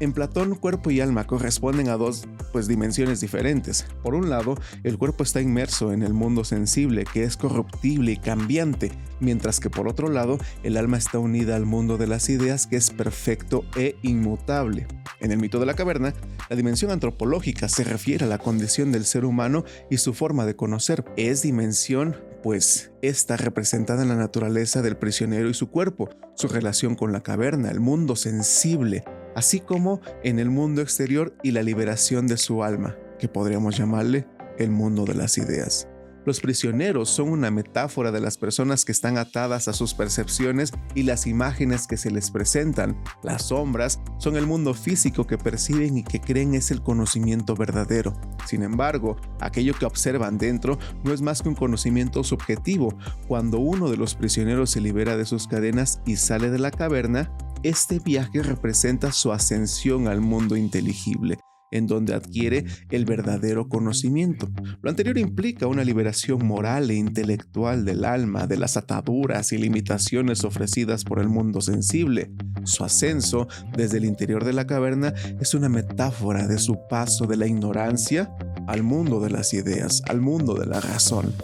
En 0.00 0.12
Platón, 0.12 0.56
cuerpo 0.56 0.90
y 0.90 1.00
alma 1.00 1.26
corresponden 1.26 1.88
a 1.88 1.96
dos 1.96 2.26
pues, 2.52 2.66
dimensiones 2.66 3.20
diferentes. 3.20 3.86
Por 4.02 4.14
un 4.14 4.28
lado, 4.28 4.56
el 4.82 4.98
cuerpo 4.98 5.22
está 5.22 5.40
inmerso 5.40 5.92
en 5.92 6.02
el 6.02 6.14
mundo 6.14 6.44
sensible, 6.44 7.04
que 7.04 7.22
es 7.22 7.36
corruptible 7.36 8.12
y 8.12 8.16
cambiante, 8.16 8.92
mientras 9.20 9.60
que 9.60 9.70
por 9.70 9.86
otro 9.86 10.08
lado, 10.08 10.38
el 10.62 10.76
alma 10.76 10.98
está 10.98 11.18
unida 11.18 11.54
al 11.54 11.64
mundo 11.64 11.96
de 11.96 12.08
las 12.08 12.28
ideas, 12.28 12.66
que 12.66 12.76
es 12.76 12.90
perfecto 12.90 13.64
e 13.76 13.96
inmutable. 14.02 14.86
En 15.20 15.30
el 15.30 15.38
mito 15.38 15.60
de 15.60 15.66
la 15.66 15.74
caverna, 15.74 16.12
la 16.50 16.56
dimensión 16.56 16.90
antropológica 16.90 17.68
se 17.68 17.84
refiere 17.84 18.24
a 18.24 18.28
la 18.28 18.38
condición 18.38 18.90
del 18.90 19.04
ser 19.04 19.24
humano 19.24 19.64
y 19.90 19.98
su 19.98 20.12
forma 20.12 20.44
de 20.44 20.56
conocer. 20.56 21.04
Es 21.16 21.42
dimensión 21.42 22.16
pues 22.42 22.92
está 23.00 23.38
representada 23.38 24.02
en 24.02 24.10
la 24.10 24.16
naturaleza 24.16 24.82
del 24.82 24.98
prisionero 24.98 25.48
y 25.48 25.54
su 25.54 25.70
cuerpo, 25.70 26.10
su 26.34 26.46
relación 26.46 26.94
con 26.94 27.10
la 27.10 27.22
caverna, 27.22 27.70
el 27.70 27.80
mundo 27.80 28.16
sensible, 28.16 29.02
así 29.34 29.60
como 29.60 30.00
en 30.22 30.38
el 30.38 30.50
mundo 30.50 30.82
exterior 30.82 31.36
y 31.42 31.52
la 31.52 31.62
liberación 31.62 32.26
de 32.26 32.36
su 32.36 32.62
alma, 32.62 32.96
que 33.18 33.28
podríamos 33.28 33.76
llamarle 33.76 34.26
el 34.58 34.70
mundo 34.70 35.04
de 35.04 35.14
las 35.14 35.38
ideas. 35.38 35.88
Los 36.26 36.40
prisioneros 36.40 37.10
son 37.10 37.28
una 37.28 37.50
metáfora 37.50 38.10
de 38.10 38.20
las 38.20 38.38
personas 38.38 38.86
que 38.86 38.92
están 38.92 39.18
atadas 39.18 39.68
a 39.68 39.74
sus 39.74 39.92
percepciones 39.92 40.72
y 40.94 41.02
las 41.02 41.26
imágenes 41.26 41.86
que 41.86 41.98
se 41.98 42.10
les 42.10 42.30
presentan. 42.30 42.98
Las 43.22 43.48
sombras 43.48 44.00
son 44.16 44.36
el 44.36 44.46
mundo 44.46 44.72
físico 44.72 45.26
que 45.26 45.36
perciben 45.36 45.98
y 45.98 46.02
que 46.02 46.22
creen 46.22 46.54
es 46.54 46.70
el 46.70 46.82
conocimiento 46.82 47.54
verdadero. 47.54 48.14
Sin 48.46 48.62
embargo, 48.62 49.16
aquello 49.40 49.74
que 49.78 49.84
observan 49.84 50.38
dentro 50.38 50.78
no 51.04 51.12
es 51.12 51.20
más 51.20 51.42
que 51.42 51.50
un 51.50 51.56
conocimiento 51.56 52.24
subjetivo. 52.24 52.96
Cuando 53.28 53.58
uno 53.58 53.90
de 53.90 53.98
los 53.98 54.14
prisioneros 54.14 54.70
se 54.70 54.80
libera 54.80 55.18
de 55.18 55.26
sus 55.26 55.46
cadenas 55.46 56.00
y 56.06 56.16
sale 56.16 56.48
de 56.48 56.58
la 56.58 56.70
caverna, 56.70 57.30
este 57.64 57.98
viaje 57.98 58.42
representa 58.42 59.10
su 59.10 59.32
ascensión 59.32 60.06
al 60.06 60.20
mundo 60.20 60.54
inteligible, 60.54 61.38
en 61.70 61.86
donde 61.86 62.14
adquiere 62.14 62.66
el 62.90 63.06
verdadero 63.06 63.70
conocimiento. 63.70 64.50
Lo 64.82 64.90
anterior 64.90 65.16
implica 65.16 65.66
una 65.66 65.82
liberación 65.82 66.46
moral 66.46 66.90
e 66.90 66.94
intelectual 66.94 67.86
del 67.86 68.04
alma 68.04 68.46
de 68.46 68.58
las 68.58 68.76
ataduras 68.76 69.52
y 69.52 69.58
limitaciones 69.58 70.44
ofrecidas 70.44 71.04
por 71.04 71.20
el 71.20 71.30
mundo 71.30 71.62
sensible. 71.62 72.30
Su 72.64 72.84
ascenso 72.84 73.48
desde 73.74 73.96
el 73.96 74.04
interior 74.04 74.44
de 74.44 74.52
la 74.52 74.66
caverna 74.66 75.14
es 75.40 75.54
una 75.54 75.70
metáfora 75.70 76.46
de 76.46 76.58
su 76.58 76.78
paso 76.90 77.26
de 77.26 77.38
la 77.38 77.46
ignorancia 77.46 78.30
al 78.68 78.82
mundo 78.82 79.20
de 79.20 79.30
las 79.30 79.54
ideas, 79.54 80.02
al 80.06 80.20
mundo 80.20 80.54
de 80.54 80.66
la 80.66 80.80
razón, 80.80 81.34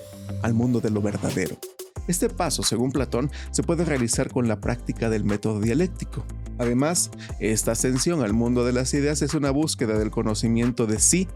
al 0.43 0.53
mundo 0.53 0.81
de 0.81 0.91
lo 0.91 1.01
verdadero. 1.01 1.57
Este 2.11 2.29
paso, 2.29 2.65
según 2.65 2.91
Platón, 2.91 3.31
se 3.53 3.63
puede 3.63 3.85
realizar 3.85 4.33
con 4.33 4.49
la 4.49 4.61
práctica 4.61 5.09
del 5.09 5.25
método 5.25 5.61
dialéctico. 5.61 6.25
Además, 6.59 7.13
esta 7.39 7.71
ascensión 7.71 8.23
al 8.23 8.33
mundo 8.33 8.65
de 8.65 8.73
las 8.73 8.93
ideas 8.95 9.23
es 9.23 9.35
una 9.35 9.53
búsqueda 9.53 9.97
del 9.97 10.11
conocimiento 10.11 10.89
de 10.89 10.99
sí 10.99 11.29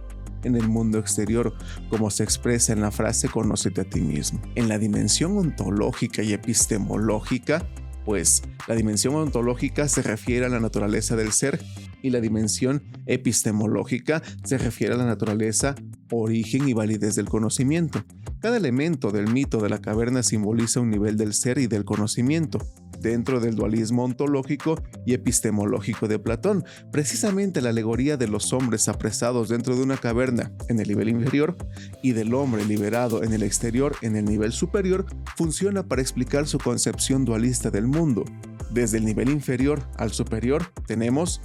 en 0.42 0.56
el 0.56 0.68
mundo 0.68 0.98
exterior, 0.98 1.54
como 1.90 2.10
se 2.10 2.24
expresa 2.24 2.72
en 2.72 2.80
la 2.80 2.90
frase 2.90 3.28
conócete 3.28 3.82
a 3.82 3.84
ti 3.84 4.00
mismo. 4.00 4.42
En 4.56 4.68
la 4.68 4.78
dimensión 4.78 5.38
ontológica 5.38 6.24
y 6.24 6.32
epistemológica, 6.32 7.64
pues 8.04 8.42
la 8.66 8.74
dimensión 8.74 9.14
ontológica 9.14 9.86
se 9.86 10.02
refiere 10.02 10.46
a 10.46 10.48
la 10.48 10.58
naturaleza 10.58 11.14
del 11.14 11.30
ser 11.30 11.62
y 12.02 12.10
la 12.10 12.20
dimensión 12.20 12.82
epistemológica 13.06 14.24
se 14.42 14.58
refiere 14.58 14.94
a 14.94 14.96
la 14.96 15.06
naturaleza, 15.06 15.76
origen 16.10 16.68
y 16.68 16.72
validez 16.72 17.14
del 17.14 17.28
conocimiento. 17.28 18.04
Cada 18.44 18.58
elemento 18.58 19.10
del 19.10 19.32
mito 19.32 19.58
de 19.62 19.70
la 19.70 19.80
caverna 19.80 20.22
simboliza 20.22 20.78
un 20.78 20.90
nivel 20.90 21.16
del 21.16 21.32
ser 21.32 21.56
y 21.56 21.66
del 21.66 21.86
conocimiento, 21.86 22.58
dentro 23.00 23.40
del 23.40 23.54
dualismo 23.54 24.04
ontológico 24.04 24.82
y 25.06 25.14
epistemológico 25.14 26.08
de 26.08 26.18
Platón. 26.18 26.62
Precisamente 26.92 27.62
la 27.62 27.70
alegoría 27.70 28.18
de 28.18 28.28
los 28.28 28.52
hombres 28.52 28.86
apresados 28.90 29.48
dentro 29.48 29.74
de 29.74 29.82
una 29.82 29.96
caverna 29.96 30.52
en 30.68 30.78
el 30.78 30.88
nivel 30.88 31.08
inferior 31.08 31.56
y 32.02 32.12
del 32.12 32.34
hombre 32.34 32.66
liberado 32.66 33.22
en 33.22 33.32
el 33.32 33.42
exterior 33.42 33.96
en 34.02 34.14
el 34.14 34.26
nivel 34.26 34.52
superior 34.52 35.06
funciona 35.38 35.88
para 35.88 36.02
explicar 36.02 36.46
su 36.46 36.58
concepción 36.58 37.24
dualista 37.24 37.70
del 37.70 37.86
mundo. 37.86 38.26
Desde 38.70 38.98
el 38.98 39.06
nivel 39.06 39.30
inferior 39.30 39.88
al 39.96 40.10
superior 40.10 40.70
tenemos 40.86 41.40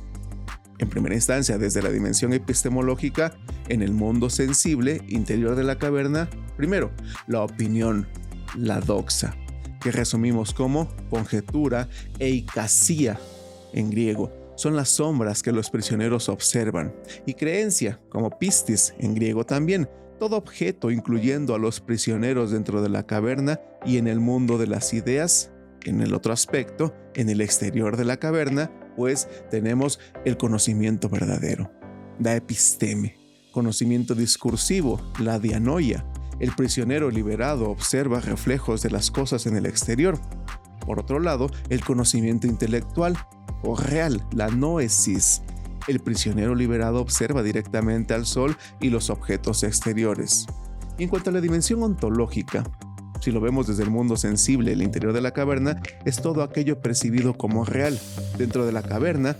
en 0.79 0.89
primera 0.89 1.15
instancia 1.15 1.57
desde 1.57 1.81
la 1.81 1.91
dimensión 1.91 2.33
epistemológica, 2.33 3.33
en 3.67 3.81
el 3.81 3.91
mundo 3.91 4.29
sensible 4.29 5.01
interior 5.07 5.55
de 5.55 5.63
la 5.63 5.77
caverna, 5.77 6.29
primero, 6.57 6.91
la 7.27 7.43
opinión, 7.43 8.07
la 8.57 8.79
doxa, 8.79 9.35
que 9.81 9.91
resumimos 9.91 10.53
como 10.53 10.89
conjetura 11.09 11.89
e 12.19 12.45
en 13.73 13.89
griego. 13.89 14.31
Son 14.55 14.75
las 14.75 14.89
sombras 14.89 15.41
que 15.41 15.51
los 15.51 15.69
prisioneros 15.69 16.27
observan. 16.27 16.93
Y 17.25 17.35
creencia, 17.35 17.99
como 18.09 18.37
pistis 18.37 18.93
en 18.99 19.15
griego 19.15 19.45
también, 19.45 19.87
todo 20.19 20.35
objeto 20.35 20.91
incluyendo 20.91 21.55
a 21.55 21.59
los 21.59 21.79
prisioneros 21.79 22.51
dentro 22.51 22.81
de 22.81 22.89
la 22.89 23.03
caverna 23.03 23.61
y 23.85 23.97
en 23.97 24.07
el 24.07 24.19
mundo 24.19 24.57
de 24.57 24.67
las 24.67 24.93
ideas, 24.93 25.51
en 25.85 26.01
el 26.01 26.13
otro 26.13 26.33
aspecto, 26.33 26.93
en 27.15 27.29
el 27.29 27.39
exterior 27.39 27.95
de 27.95 28.03
la 28.03 28.17
caverna, 28.17 28.69
pues 28.99 29.29
tenemos 29.49 29.97
el 30.25 30.35
conocimiento 30.35 31.07
verdadero, 31.07 31.71
la 32.19 32.35
episteme, 32.35 33.15
conocimiento 33.53 34.13
discursivo, 34.13 34.99
la 35.21 35.39
dianoia. 35.39 36.05
El 36.41 36.53
prisionero 36.53 37.09
liberado 37.09 37.69
observa 37.69 38.19
reflejos 38.19 38.81
de 38.81 38.89
las 38.89 39.09
cosas 39.09 39.45
en 39.45 39.55
el 39.55 39.65
exterior. 39.65 40.19
Por 40.85 40.99
otro 40.99 41.21
lado, 41.21 41.49
el 41.69 41.81
conocimiento 41.81 42.45
intelectual 42.45 43.17
o 43.63 43.77
real, 43.77 44.21
la 44.33 44.49
noesis. 44.49 45.43
El 45.87 46.01
prisionero 46.01 46.53
liberado 46.53 46.99
observa 46.99 47.41
directamente 47.41 48.13
al 48.13 48.25
sol 48.25 48.57
y 48.81 48.89
los 48.89 49.09
objetos 49.09 49.63
exteriores. 49.63 50.45
En 50.97 51.07
cuanto 51.07 51.29
a 51.29 51.33
la 51.33 51.39
dimensión 51.39 51.81
ontológica, 51.83 52.65
si 53.19 53.31
lo 53.31 53.41
vemos 53.41 53.67
desde 53.67 53.83
el 53.83 53.89
mundo 53.89 54.17
sensible, 54.17 54.73
el 54.73 54.81
interior 54.81 55.13
de 55.13 55.21
la 55.21 55.31
caverna 55.31 55.81
es 56.05 56.21
todo 56.21 56.43
aquello 56.43 56.81
percibido 56.81 57.33
como 57.35 57.65
real. 57.65 57.99
Dentro 58.37 58.65
de 58.65 58.71
la 58.71 58.83
caverna 58.83 59.35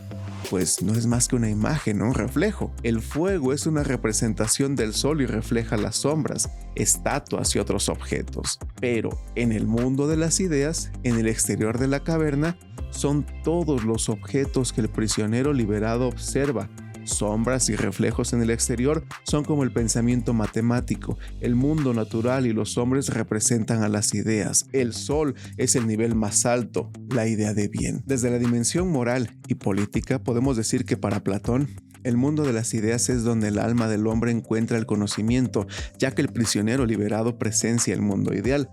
pues 0.50 0.82
no 0.82 0.94
es 0.94 1.06
más 1.06 1.28
que 1.28 1.36
una 1.36 1.50
imagen, 1.50 2.02
un 2.02 2.14
reflejo. 2.14 2.72
El 2.82 3.02
fuego 3.02 3.54
es 3.54 3.68
una 3.68 3.84
representación 3.84 4.76
del 4.76 4.94
sol 4.94 5.22
y 5.22 5.26
refleja 5.26 5.78
las 5.78 5.98
sombras, 5.98 6.50
estatuas 6.76 7.56
y 7.56 7.60
otros 7.60 7.88
objetos. 7.90 8.58
Pero 8.80 9.10
en 9.36 9.52
el 9.52 9.68
mundo 9.68 10.08
de 10.08 10.18
las 10.18 10.40
ideas, 10.40 10.92
en 11.04 11.20
el 11.20 11.28
exterior 11.28 11.78
de 11.78 11.88
la 11.88 12.00
caverna, 12.02 12.58
son 12.90 13.26
todos 13.44 13.84
los 13.84 14.10
objetos 14.10 14.74
que 14.74 14.82
el 14.82 14.90
prisionero 14.90 15.54
liberado 15.54 16.08
observa, 16.08 16.70
Sombras 17.10 17.70
y 17.70 17.76
reflejos 17.76 18.34
en 18.34 18.42
el 18.42 18.50
exterior 18.50 19.04
son 19.24 19.44
como 19.44 19.64
el 19.64 19.72
pensamiento 19.72 20.34
matemático, 20.34 21.18
el 21.42 21.56
mundo 21.56 21.94
natural 21.94 22.46
y 22.46 22.54
los 22.54 22.78
hombres 22.78 23.10
representan 23.10 23.84
a 23.84 23.90
las 23.90 24.14
ideas. 24.14 24.68
El 24.72 24.94
sol 24.94 25.36
es 25.58 25.76
el 25.76 25.88
nivel 25.88 26.16
más 26.16 26.46
alto, 26.46 26.92
la 27.10 27.28
idea 27.28 27.54
de 27.54 27.68
bien. 27.68 28.04
Desde 28.06 28.30
la 28.30 28.40
dimensión 28.40 28.92
moral 28.92 29.38
y 29.48 29.56
política 29.56 30.24
podemos 30.24 30.56
decir 30.56 30.86
que 30.86 30.98
para 30.98 31.24
Platón, 31.24 31.68
el 32.04 32.16
mundo 32.16 32.44
de 32.44 32.54
las 32.54 32.74
ideas 32.74 33.10
es 33.10 33.24
donde 33.24 33.50
el 33.50 33.60
alma 33.60 33.88
del 33.88 34.08
hombre 34.08 34.32
encuentra 34.32 34.78
el 34.78 34.86
conocimiento, 34.86 35.68
ya 35.98 36.12
que 36.12 36.22
el 36.22 36.30
prisionero 36.30 36.86
liberado 36.86 37.38
presencia 37.38 37.94
el 37.94 38.02
mundo 38.02 38.34
ideal 38.34 38.70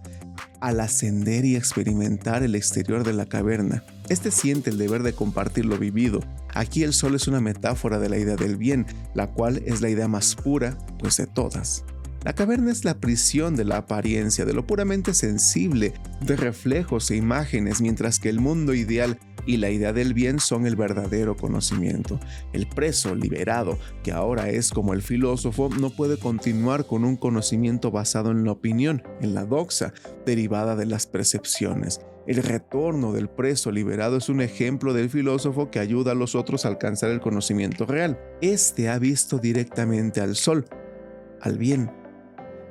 al 0.61 0.81
ascender 0.81 1.45
y 1.45 1.57
experimentar 1.57 2.43
el 2.43 2.55
exterior 2.55 3.05
de 3.05 3.13
la 3.13 3.27
caverna. 3.27 3.85
Este 4.09 4.31
siente 4.31 4.71
el 4.71 4.79
deber 4.79 5.03
de 5.03 5.13
compartir 5.13 5.65
lo 5.65 5.79
vivido. 5.79 6.21
Aquí 6.55 6.83
el 6.83 6.93
sol 6.93 7.15
es 7.15 7.29
una 7.29 7.41
metáfora 7.41 7.99
de 7.99 8.09
la 8.09 8.19
idea 8.19 8.37
del 8.37 8.57
bien, 8.57 8.87
la 9.15 9.29
cual 9.29 9.63
es 9.67 9.81
la 9.81 9.91
idea 9.91 10.09
más 10.09 10.35
pura, 10.35 10.79
pues 10.99 11.17
de 11.17 11.27
todas. 11.27 11.85
La 12.27 12.33
caverna 12.33 12.73
es 12.73 12.85
la 12.85 12.99
prisión 12.99 13.55
de 13.55 13.65
la 13.65 13.77
apariencia, 13.77 14.45
de 14.45 14.53
lo 14.53 14.67
puramente 14.67 15.15
sensible, 15.15 15.95
de 16.23 16.35
reflejos 16.35 17.09
e 17.13 17.17
imágenes, 17.17 17.81
mientras 17.81 18.19
que 18.19 18.29
el 18.29 18.41
mundo 18.41 18.75
ideal 18.75 19.21
y 19.47 19.59
la 19.59 19.71
idea 19.71 19.93
del 19.93 20.13
bien 20.13 20.41
son 20.41 20.67
el 20.67 20.75
verdadero 20.75 21.37
conocimiento. 21.37 22.19
El 22.53 22.67
preso 22.67 23.15
liberado, 23.15 23.79
que 24.03 24.11
ahora 24.11 24.51
es 24.51 24.71
como 24.71 24.93
el 24.93 25.03
filósofo, 25.03 25.71
no 25.79 25.91
puede 25.91 26.19
continuar 26.19 26.89
con 26.89 27.05
un 27.05 27.15
conocimiento 27.15 27.93
basado 27.93 28.33
en 28.33 28.45
la 28.45 28.51
opinión, 28.51 29.05
en 29.21 29.33
la 29.33 29.45
doxa, 29.45 29.95
derivada 30.27 30.75
de 30.75 30.87
las 30.87 31.07
percepciones. 31.07 32.01
El 32.27 32.43
retorno 32.43 33.13
del 33.13 33.29
preso 33.29 33.71
liberado 33.71 34.17
es 34.17 34.29
un 34.29 34.41
ejemplo 34.41 34.95
del 34.95 35.11
filósofo 35.11 35.71
que 35.71 35.79
ayuda 35.79 36.11
a 36.11 36.17
los 36.17 36.35
otros 36.35 36.65
a 36.65 36.71
alcanzar 36.71 37.11
el 37.11 37.21
conocimiento 37.21 37.87
real. 37.87 38.19
Este 38.41 38.89
ha 38.89 38.99
visto 38.99 39.39
directamente 39.39 40.21
al 40.21 40.35
sol, 40.35 40.67
al 41.41 41.57
bien, 41.57 41.89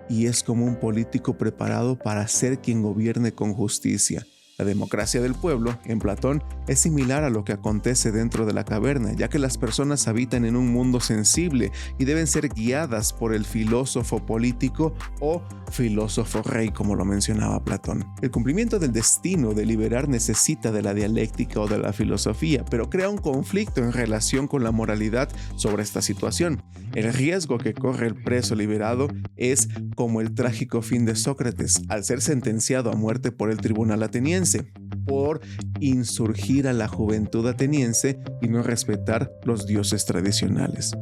y 0.09 0.27
es 0.27 0.43
como 0.43 0.65
un 0.65 0.75
político 0.79 1.37
preparado 1.37 1.97
para 1.97 2.27
ser 2.27 2.59
quien 2.59 2.81
gobierne 2.81 3.33
con 3.33 3.53
justicia. 3.53 4.25
La 4.57 4.63
democracia 4.63 5.21
del 5.21 5.35
pueblo, 5.35 5.77
en 5.83 5.99
Platón, 5.99 6.41
es 6.69 6.79
similar 6.79 7.25
a 7.25 7.29
lo 7.29 7.43
que 7.43 7.51
acontece 7.51 8.13
dentro 8.13 8.45
de 8.45 8.53
la 8.53 8.63
caverna, 8.63 9.11
ya 9.11 9.27
que 9.27 9.37
las 9.37 9.57
personas 9.57 10.07
habitan 10.07 10.45
en 10.45 10.55
un 10.55 10.71
mundo 10.71 11.01
sensible 11.01 11.73
y 11.99 12.05
deben 12.05 12.25
ser 12.25 12.47
guiadas 12.47 13.11
por 13.11 13.33
el 13.33 13.43
filósofo 13.43 14.25
político 14.25 14.93
o 15.19 15.41
filósofo 15.71 16.41
rey, 16.41 16.69
como 16.69 16.95
lo 16.95 17.03
mencionaba 17.03 17.65
Platón. 17.65 18.05
El 18.21 18.31
cumplimiento 18.31 18.79
del 18.79 18.93
destino 18.93 19.53
de 19.53 19.65
liberar 19.65 20.07
necesita 20.07 20.71
de 20.71 20.81
la 20.81 20.93
dialéctica 20.93 21.59
o 21.59 21.67
de 21.67 21.79
la 21.79 21.91
filosofía, 21.91 22.63
pero 22.63 22.89
crea 22.89 23.09
un 23.09 23.17
conflicto 23.17 23.83
en 23.83 23.91
relación 23.91 24.47
con 24.47 24.63
la 24.63 24.71
moralidad 24.71 25.27
sobre 25.57 25.83
esta 25.83 26.01
situación. 26.01 26.63
El 26.95 27.13
riesgo 27.13 27.57
que 27.57 27.73
corre 27.73 28.07
el 28.07 28.15
preso 28.15 28.55
liberado 28.55 29.09
es 29.35 29.67
como 29.95 30.21
el 30.21 30.33
trágico 30.33 30.81
fin 30.81 31.05
de 31.05 31.15
Sócrates, 31.15 31.81
al 31.89 32.05
ser 32.05 32.21
sentenciado 32.21 32.89
a 32.89 32.95
muerte 32.95 33.33
por 33.33 33.51
el 33.51 33.57
tribunal 33.57 34.01
ateniense 34.01 34.71
por 35.05 35.41
insurgir 35.81 36.67
a 36.67 36.73
la 36.73 36.87
juventud 36.87 37.45
ateniense 37.47 38.17
y 38.41 38.47
no 38.47 38.63
respetar 38.63 39.29
los 39.43 39.67
dioses 39.67 40.05
tradicionales. 40.05 40.93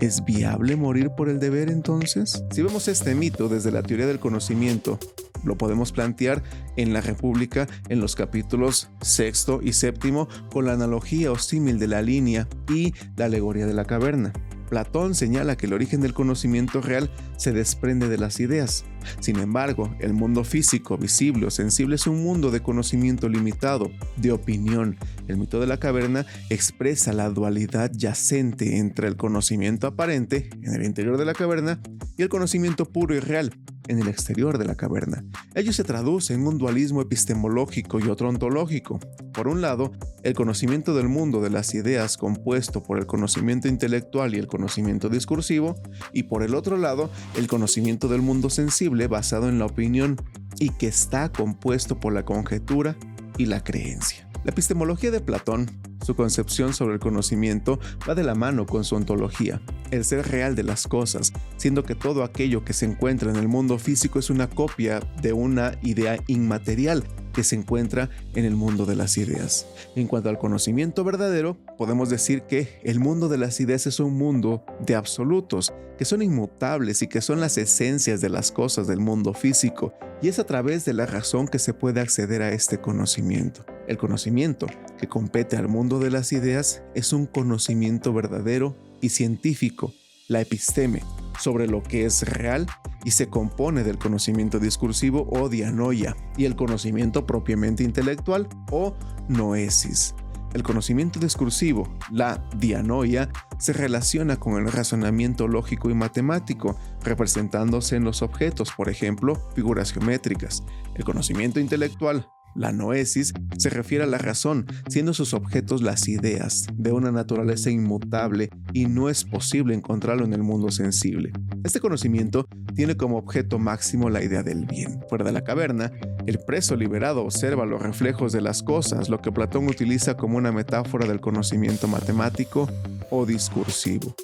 ¿Es 0.00 0.24
viable 0.24 0.74
morir 0.74 1.10
por 1.10 1.28
el 1.28 1.38
deber 1.38 1.70
entonces? 1.70 2.42
Si 2.50 2.62
vemos 2.62 2.88
este 2.88 3.14
mito 3.14 3.48
desde 3.48 3.70
la 3.70 3.82
teoría 3.82 4.06
del 4.06 4.18
conocimiento, 4.18 4.98
lo 5.44 5.56
podemos 5.56 5.92
plantear 5.92 6.42
en 6.76 6.92
la 6.92 7.02
República 7.02 7.68
en 7.90 8.00
los 8.00 8.16
capítulos 8.16 8.88
sexto 9.02 9.60
y 9.62 9.74
séptimo 9.74 10.28
con 10.50 10.64
la 10.64 10.72
analogía 10.72 11.30
o 11.30 11.38
símil 11.38 11.78
de 11.78 11.88
la 11.88 12.02
línea 12.02 12.48
y 12.68 12.94
la 13.16 13.26
alegoría 13.26 13.66
de 13.66 13.74
la 13.74 13.84
caverna. 13.84 14.32
Platón 14.74 15.14
señala 15.14 15.56
que 15.56 15.66
el 15.66 15.72
origen 15.72 16.00
del 16.00 16.14
conocimiento 16.14 16.80
real 16.80 17.08
se 17.36 17.52
desprende 17.52 18.08
de 18.08 18.18
las 18.18 18.40
ideas. 18.40 18.84
Sin 19.20 19.38
embargo, 19.38 19.94
el 20.00 20.14
mundo 20.14 20.42
físico, 20.42 20.98
visible 20.98 21.46
o 21.46 21.50
sensible 21.52 21.94
es 21.94 22.08
un 22.08 22.24
mundo 22.24 22.50
de 22.50 22.58
conocimiento 22.58 23.28
limitado, 23.28 23.92
de 24.16 24.32
opinión. 24.32 24.96
El 25.28 25.36
mito 25.36 25.60
de 25.60 25.68
la 25.68 25.78
caverna 25.78 26.26
expresa 26.50 27.12
la 27.12 27.30
dualidad 27.30 27.92
yacente 27.94 28.78
entre 28.78 29.06
el 29.06 29.16
conocimiento 29.16 29.86
aparente, 29.86 30.50
en 30.60 30.74
el 30.74 30.84
interior 30.84 31.18
de 31.18 31.24
la 31.24 31.34
caverna, 31.34 31.80
y 32.16 32.22
el 32.22 32.28
conocimiento 32.28 32.84
puro 32.84 33.14
y 33.14 33.20
real, 33.20 33.52
en 33.88 33.98
el 33.98 34.08
exterior 34.08 34.58
de 34.58 34.64
la 34.64 34.74
caverna. 34.74 35.24
Ello 35.54 35.72
se 35.72 35.84
traduce 35.84 36.34
en 36.34 36.46
un 36.46 36.58
dualismo 36.58 37.00
epistemológico 37.00 38.00
y 38.00 38.08
otro 38.08 38.28
ontológico. 38.28 38.98
Por 39.32 39.48
un 39.48 39.60
lado, 39.60 39.92
el 40.22 40.34
conocimiento 40.34 40.94
del 40.94 41.08
mundo 41.08 41.40
de 41.40 41.50
las 41.50 41.74
ideas 41.74 42.16
compuesto 42.16 42.82
por 42.82 42.98
el 42.98 43.06
conocimiento 43.06 43.68
intelectual 43.68 44.34
y 44.34 44.38
el 44.38 44.46
conocimiento 44.46 45.08
discursivo, 45.08 45.74
y 46.12 46.24
por 46.24 46.42
el 46.42 46.54
otro 46.54 46.76
lado, 46.76 47.10
el 47.36 47.46
conocimiento 47.46 48.08
del 48.08 48.22
mundo 48.22 48.50
sensible 48.50 49.06
basado 49.06 49.48
en 49.48 49.58
la 49.58 49.66
opinión 49.66 50.16
y 50.58 50.70
que 50.70 50.86
está 50.86 51.30
compuesto 51.30 51.98
por 51.98 52.12
la 52.12 52.24
conjetura 52.24 52.96
y 53.38 53.46
la 53.46 53.62
creencia. 53.62 54.28
La 54.44 54.50
epistemología 54.50 55.10
de 55.10 55.20
Platón, 55.20 55.70
su 56.04 56.14
concepción 56.14 56.74
sobre 56.74 56.94
el 56.94 57.00
conocimiento, 57.00 57.78
va 58.08 58.14
de 58.14 58.22
la 58.22 58.34
mano 58.34 58.66
con 58.66 58.84
su 58.84 58.94
ontología, 58.94 59.60
el 59.90 60.04
ser 60.04 60.28
real 60.28 60.54
de 60.54 60.62
las 60.62 60.86
cosas, 60.86 61.32
siendo 61.56 61.84
que 61.84 61.94
todo 61.94 62.22
aquello 62.22 62.64
que 62.64 62.72
se 62.72 62.86
encuentra 62.86 63.30
en 63.30 63.36
el 63.36 63.48
mundo 63.48 63.78
físico 63.78 64.18
es 64.18 64.30
una 64.30 64.48
copia 64.48 65.00
de 65.20 65.32
una 65.32 65.78
idea 65.82 66.18
inmaterial 66.26 67.04
que 67.34 67.44
se 67.44 67.56
encuentra 67.56 68.08
en 68.34 68.44
el 68.44 68.54
mundo 68.54 68.86
de 68.86 68.96
las 68.96 69.18
ideas. 69.18 69.66
En 69.96 70.06
cuanto 70.06 70.30
al 70.30 70.38
conocimiento 70.38 71.04
verdadero, 71.04 71.58
podemos 71.76 72.08
decir 72.08 72.42
que 72.42 72.80
el 72.84 73.00
mundo 73.00 73.28
de 73.28 73.38
las 73.38 73.60
ideas 73.60 73.86
es 73.86 74.00
un 74.00 74.16
mundo 74.16 74.64
de 74.86 74.94
absolutos, 74.94 75.74
que 75.98 76.04
son 76.04 76.22
inmutables 76.22 77.02
y 77.02 77.08
que 77.08 77.20
son 77.20 77.40
las 77.40 77.58
esencias 77.58 78.20
de 78.20 78.28
las 78.28 78.50
cosas 78.50 78.86
del 78.86 79.00
mundo 79.00 79.34
físico, 79.34 79.92
y 80.22 80.28
es 80.28 80.38
a 80.38 80.44
través 80.44 80.84
de 80.84 80.94
la 80.94 81.06
razón 81.06 81.48
que 81.48 81.58
se 81.58 81.74
puede 81.74 82.00
acceder 82.00 82.42
a 82.42 82.50
este 82.50 82.80
conocimiento. 82.80 83.64
El 83.86 83.98
conocimiento 83.98 84.66
que 84.98 85.08
compete 85.08 85.56
al 85.56 85.68
mundo 85.68 85.93
de 85.98 86.10
las 86.10 86.32
ideas 86.32 86.82
es 86.94 87.12
un 87.12 87.26
conocimiento 87.26 88.12
verdadero 88.12 88.76
y 89.00 89.10
científico, 89.10 89.92
la 90.28 90.40
episteme, 90.40 91.02
sobre 91.38 91.66
lo 91.66 91.82
que 91.82 92.04
es 92.04 92.22
real 92.22 92.66
y 93.04 93.10
se 93.10 93.28
compone 93.28 93.84
del 93.84 93.98
conocimiento 93.98 94.58
discursivo 94.58 95.28
o 95.30 95.48
dianoia 95.48 96.16
y 96.36 96.44
el 96.44 96.56
conocimiento 96.56 97.26
propiamente 97.26 97.82
intelectual 97.82 98.48
o 98.70 98.96
noesis. 99.28 100.14
El 100.54 100.62
conocimiento 100.62 101.18
discursivo, 101.18 101.92
la 102.12 102.48
dianoia, 102.56 103.28
se 103.58 103.72
relaciona 103.72 104.36
con 104.36 104.56
el 104.56 104.70
razonamiento 104.70 105.48
lógico 105.48 105.90
y 105.90 105.94
matemático, 105.94 106.76
representándose 107.02 107.96
en 107.96 108.04
los 108.04 108.22
objetos, 108.22 108.70
por 108.76 108.88
ejemplo, 108.88 109.34
figuras 109.56 109.92
geométricas. 109.92 110.62
El 110.94 111.04
conocimiento 111.04 111.58
intelectual, 111.58 112.28
la 112.54 112.72
noesis 112.72 113.32
se 113.58 113.70
refiere 113.70 114.04
a 114.04 114.06
la 114.06 114.18
razón, 114.18 114.66
siendo 114.88 115.14
sus 115.14 115.34
objetos 115.34 115.82
las 115.82 116.08
ideas, 116.08 116.66
de 116.74 116.92
una 116.92 117.10
naturaleza 117.10 117.70
inmutable 117.70 118.50
y 118.72 118.86
no 118.86 119.08
es 119.08 119.24
posible 119.24 119.74
encontrarlo 119.74 120.24
en 120.24 120.32
el 120.32 120.42
mundo 120.42 120.70
sensible. 120.70 121.32
Este 121.64 121.80
conocimiento 121.80 122.46
tiene 122.74 122.96
como 122.96 123.18
objeto 123.18 123.58
máximo 123.58 124.10
la 124.10 124.22
idea 124.22 124.42
del 124.42 124.66
bien. 124.66 125.00
Fuera 125.08 125.24
de 125.24 125.32
la 125.32 125.44
caverna, 125.44 125.92
el 126.26 126.38
preso 126.38 126.76
liberado 126.76 127.22
observa 127.22 127.66
los 127.66 127.82
reflejos 127.82 128.32
de 128.32 128.40
las 128.40 128.62
cosas, 128.62 129.08
lo 129.08 129.20
que 129.20 129.32
Platón 129.32 129.68
utiliza 129.68 130.16
como 130.16 130.38
una 130.38 130.52
metáfora 130.52 131.06
del 131.06 131.20
conocimiento 131.20 131.88
matemático 131.88 132.68
o 133.10 133.26
discursivo. 133.26 134.14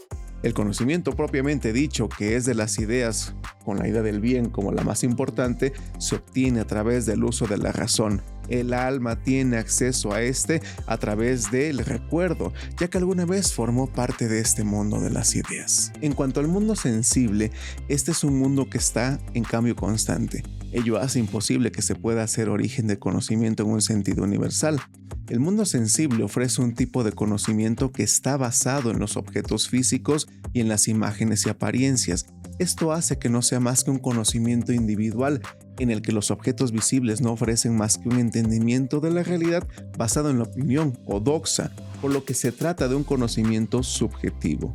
El 0.43 0.55
conocimiento 0.55 1.13
propiamente 1.13 1.73
dicho, 1.73 2.09
que 2.09 2.37
es 2.37 2.47
de 2.47 2.55
las 2.55 2.79
ideas 2.79 3.35
con 3.65 3.79
la 3.79 3.87
idea 3.87 4.01
del 4.01 4.21
bien 4.21 4.49
como 4.49 4.73
la 4.73 4.83
más 4.83 5.05
importante, 5.05 5.75
se 5.99 6.17
obtiene 6.17 6.61
a 6.61 6.67
través 6.67 7.05
del 7.05 7.25
uso 7.25 7.47
de 7.47 7.59
la 7.59 7.73
razón. 7.73 8.23
El 8.49 8.73
alma 8.73 9.23
tiene 9.23 9.59
acceso 9.59 10.13
a 10.13 10.23
este 10.23 10.63
a 10.87 10.97
través 10.97 11.51
del 11.51 11.79
recuerdo, 11.79 12.53
ya 12.79 12.89
que 12.89 12.99
alguna 12.99 13.27
vez 13.27 13.53
formó 13.53 13.87
parte 13.87 14.29
de 14.29 14.41
este 14.41 14.65
mundo 14.65 14.99
de 14.99 15.11
las 15.11 15.37
ideas. 15.37 15.93
En 16.01 16.15
cuanto 16.15 16.41
al 16.41 16.49
mundo 16.49 16.75
sensible, 16.75 17.53
este 17.89 18.13
es 18.13 18.25
un 18.25 18.39
mundo 18.39 18.69
que 18.69 18.79
está 18.79 19.21
en 19.35 19.45
cambio 19.45 19.77
constante 19.77 20.43
Ello 20.73 20.99
hace 20.99 21.19
imposible 21.19 21.73
que 21.73 21.83
se 21.83 21.95
pueda 21.95 22.23
hacer 22.23 22.49
origen 22.49 22.87
de 22.87 22.99
conocimiento 22.99 23.65
en 23.65 23.71
un 23.71 23.83
sentido 23.83 24.23
universal. 24.23 24.81
El 25.31 25.39
mundo 25.39 25.65
sensible 25.65 26.25
ofrece 26.25 26.61
un 26.61 26.75
tipo 26.75 27.05
de 27.05 27.13
conocimiento 27.13 27.93
que 27.93 28.03
está 28.03 28.37
basado 28.37 28.91
en 28.91 28.99
los 28.99 29.17
objetos 29.17 29.69
físicos 29.69 30.27
y 30.53 30.59
en 30.59 30.67
las 30.67 30.89
imágenes 30.89 31.47
y 31.47 31.51
apariencias. 31.51 32.27
Esto 32.59 32.91
hace 32.91 33.21
que 33.21 33.29
no 33.29 33.41
sea 33.41 33.61
más 33.61 33.85
que 33.85 33.93
un 33.93 34.01
conocimiento 34.01 34.73
individual 34.73 35.41
en 35.79 35.93
el 35.93 36.03
que 36.03 36.11
los 36.11 36.33
objetos 36.33 36.73
visibles 36.73 37.21
no 37.21 37.31
ofrecen 37.31 37.77
más 37.77 37.97
que 37.97 38.09
un 38.09 38.19
entendimiento 38.19 38.99
de 38.99 39.13
la 39.13 39.23
realidad 39.23 39.69
basado 39.97 40.31
en 40.31 40.39
la 40.39 40.45
opinión 40.45 40.99
o 41.07 41.21
doxa, 41.21 41.71
por 42.03 42.13
lo 42.13 42.25
que 42.25 42.35
se 42.35 42.51
trata 42.51 42.89
de 42.89 42.97
un 42.97 43.05
conocimiento 43.05 43.85
subjetivo. 43.85 44.75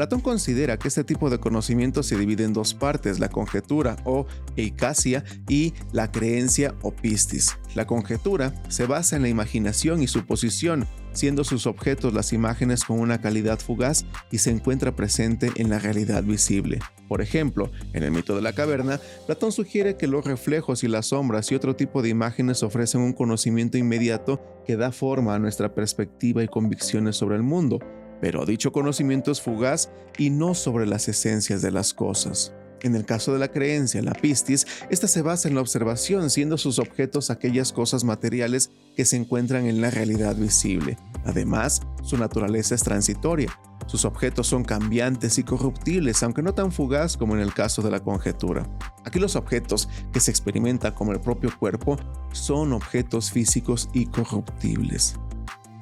Platón 0.00 0.22
considera 0.22 0.78
que 0.78 0.88
este 0.88 1.04
tipo 1.04 1.28
de 1.28 1.40
conocimiento 1.40 2.02
se 2.02 2.16
divide 2.16 2.44
en 2.44 2.54
dos 2.54 2.72
partes, 2.72 3.20
la 3.20 3.28
conjetura 3.28 3.96
o 4.06 4.24
eicasia 4.56 5.24
y 5.46 5.74
la 5.92 6.10
creencia 6.10 6.74
o 6.80 6.90
pistis. 6.90 7.58
La 7.74 7.86
conjetura 7.86 8.54
se 8.70 8.86
basa 8.86 9.16
en 9.16 9.20
la 9.20 9.28
imaginación 9.28 10.02
y 10.02 10.06
suposición, 10.06 10.86
siendo 11.12 11.44
sus 11.44 11.66
objetos 11.66 12.14
las 12.14 12.32
imágenes 12.32 12.82
con 12.82 12.98
una 12.98 13.20
calidad 13.20 13.58
fugaz 13.58 14.06
y 14.30 14.38
se 14.38 14.50
encuentra 14.50 14.96
presente 14.96 15.52
en 15.56 15.68
la 15.68 15.78
realidad 15.78 16.22
visible. 16.22 16.78
Por 17.06 17.20
ejemplo, 17.20 17.70
en 17.92 18.02
el 18.02 18.10
mito 18.10 18.34
de 18.34 18.40
la 18.40 18.54
caverna, 18.54 19.00
Platón 19.26 19.52
sugiere 19.52 19.98
que 19.98 20.06
los 20.06 20.24
reflejos 20.24 20.82
y 20.82 20.88
las 20.88 21.08
sombras 21.08 21.52
y 21.52 21.56
otro 21.56 21.76
tipo 21.76 22.00
de 22.00 22.08
imágenes 22.08 22.62
ofrecen 22.62 23.02
un 23.02 23.12
conocimiento 23.12 23.76
inmediato 23.76 24.40
que 24.64 24.76
da 24.78 24.92
forma 24.92 25.34
a 25.34 25.38
nuestra 25.38 25.74
perspectiva 25.74 26.42
y 26.42 26.48
convicciones 26.48 27.16
sobre 27.16 27.36
el 27.36 27.42
mundo, 27.42 27.80
pero 28.20 28.44
dicho 28.44 28.72
conocimiento 28.72 29.32
es 29.32 29.40
fugaz 29.40 29.90
y 30.18 30.30
no 30.30 30.54
sobre 30.54 30.86
las 30.86 31.08
esencias 31.08 31.62
de 31.62 31.70
las 31.70 31.94
cosas. 31.94 32.52
En 32.82 32.96
el 32.96 33.04
caso 33.04 33.32
de 33.32 33.38
la 33.38 33.48
creencia, 33.48 34.00
la 34.02 34.12
pistis, 34.12 34.66
esta 34.88 35.06
se 35.06 35.20
basa 35.20 35.48
en 35.48 35.54
la 35.54 35.60
observación, 35.60 36.30
siendo 36.30 36.56
sus 36.56 36.78
objetos 36.78 37.30
aquellas 37.30 37.72
cosas 37.72 38.04
materiales 38.04 38.70
que 38.96 39.04
se 39.04 39.16
encuentran 39.16 39.66
en 39.66 39.82
la 39.82 39.90
realidad 39.90 40.34
visible. 40.36 40.96
Además, 41.24 41.82
su 42.02 42.16
naturaleza 42.16 42.74
es 42.74 42.82
transitoria. 42.82 43.50
Sus 43.86 44.04
objetos 44.04 44.46
son 44.46 44.64
cambiantes 44.64 45.38
y 45.38 45.42
corruptibles, 45.42 46.22
aunque 46.22 46.42
no 46.42 46.54
tan 46.54 46.72
fugaz 46.72 47.16
como 47.16 47.34
en 47.34 47.42
el 47.42 47.52
caso 47.52 47.82
de 47.82 47.90
la 47.90 48.00
conjetura. 48.00 48.66
Aquí 49.04 49.18
los 49.18 49.36
objetos 49.36 49.88
que 50.12 50.20
se 50.20 50.30
experimentan 50.30 50.94
como 50.94 51.12
el 51.12 51.20
propio 51.20 51.50
cuerpo 51.58 51.98
son 52.32 52.72
objetos 52.72 53.30
físicos 53.30 53.90
y 53.92 54.06
corruptibles. 54.06 55.16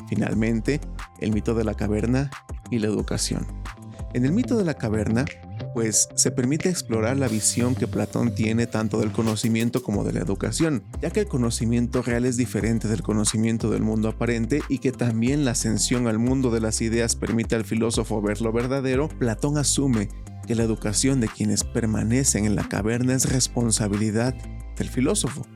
Finalmente, 0.09 0.81
el 1.20 1.33
mito 1.33 1.54
de 1.54 1.64
la 1.64 1.74
caverna 1.74 2.31
y 2.70 2.78
la 2.78 2.87
educación. 2.87 3.46
En 4.14 4.24
el 4.24 4.33
mito 4.33 4.57
de 4.57 4.64
la 4.64 4.74
caverna, 4.74 5.26
pues 5.74 6.09
se 6.14 6.31
permite 6.31 6.70
explorar 6.70 7.18
la 7.18 7.28
visión 7.28 7.74
que 7.74 7.87
Platón 7.87 8.35
tiene 8.35 8.66
tanto 8.66 8.98
del 9.00 9.12
conocimiento 9.12 9.83
como 9.83 10.02
de 10.02 10.12
la 10.12 10.20
educación, 10.20 10.83
ya 11.02 11.11
que 11.11 11.20
el 11.20 11.28
conocimiento 11.28 12.02
real 12.02 12.24
es 12.24 12.37
diferente 12.37 12.88
del 12.88 13.02
conocimiento 13.02 13.70
del 13.70 13.83
mundo 13.83 14.09
aparente 14.09 14.62
y 14.68 14.78
que 14.78 14.92
también 14.92 15.44
la 15.44 15.50
ascensión 15.52 16.09
al 16.09 16.18
mundo 16.18 16.50
de 16.50 16.61
las 16.61 16.81
ideas 16.81 17.16
permite 17.16 17.54
al 17.54 17.64
filósofo 17.64 18.22
ver 18.22 18.40
lo 18.40 18.50
verdadero, 18.50 19.09
Platón 19.09 19.59
asume 19.59 20.09
que 20.46 20.54
la 20.54 20.62
educación 20.62 21.20
de 21.20 21.28
quienes 21.28 21.62
permanecen 21.62 22.46
en 22.46 22.57
la 22.57 22.66
caverna 22.66 23.14
es 23.14 23.31
responsabilidad 23.31 24.35
del 24.76 24.88
filósofo. 24.88 25.46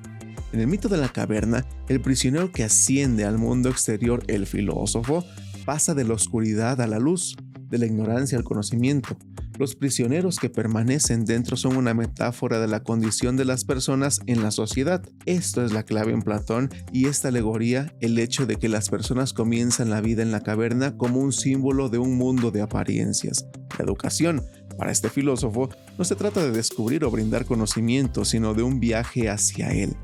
En 0.53 0.61
el 0.61 0.67
mito 0.67 0.91
de 0.91 0.99
la 0.99 1.09
caverna, 1.09 1.67
el 1.89 2.03
prisionero 2.03 2.53
que 2.53 2.63
asciende 2.63 3.25
al 3.25 3.39
mundo 3.39 3.71
exterior, 3.71 4.23
el 4.27 4.47
filósofo, 4.47 5.25
pasa 5.65 5.95
de 5.95 6.05
la 6.05 6.15
oscuridad 6.15 6.81
a 6.81 6.87
la 6.87 6.99
luz, 6.99 7.37
de 7.69 7.79
la 7.79 7.87
ignorancia 7.87 8.37
al 8.37 8.45
conocimiento. 8.45 9.17
Los 9.59 9.77
prisioneros 9.77 10.39
que 10.39 10.51
permanecen 10.51 11.25
dentro 11.25 11.57
son 11.57 11.77
una 11.77 11.95
metáfora 11.95 12.59
de 12.59 12.69
la 12.69 12.83
condición 12.83 13.37
de 13.37 13.45
las 13.45 13.65
personas 13.65 14.21
en 14.27 14.43
la 14.43 14.51
sociedad. 14.51 15.03
Esto 15.27 15.65
es 15.65 15.73
la 15.73 15.83
clave 15.83 16.13
en 16.13 16.23
Platón 16.23 16.71
y 16.91 17.07
esta 17.07 17.29
alegoría 17.29 17.95
el 18.01 18.19
hecho 18.19 18.47
de 18.47 18.57
que 18.57 18.69
las 18.69 18.89
personas 18.89 19.33
comienzan 19.33 19.91
la 19.91 20.01
vida 20.01 20.23
en 20.23 20.33
la 20.33 20.41
caverna 20.41 20.97
como 20.97 21.21
un 21.21 21.33
símbolo 21.33 21.89
de 21.89 21.99
un 21.99 22.17
mundo 22.17 22.51
de 22.51 22.63
apariencias. 22.63 23.47
La 23.79 23.85
educación, 23.85 24.43
para 24.79 24.91
este 24.91 25.11
filósofo, 25.11 25.69
no 25.99 26.05
se 26.05 26.17
trata 26.17 26.43
de 26.43 26.51
descubrir 26.51 27.05
o 27.05 27.11
brindar 27.11 27.45
conocimiento, 27.45 28.25
sino 28.25 28.55
de 28.55 28.63
un 28.63 28.81
viaje 28.81 29.29
hacia 29.29 29.71
él. 29.71 29.97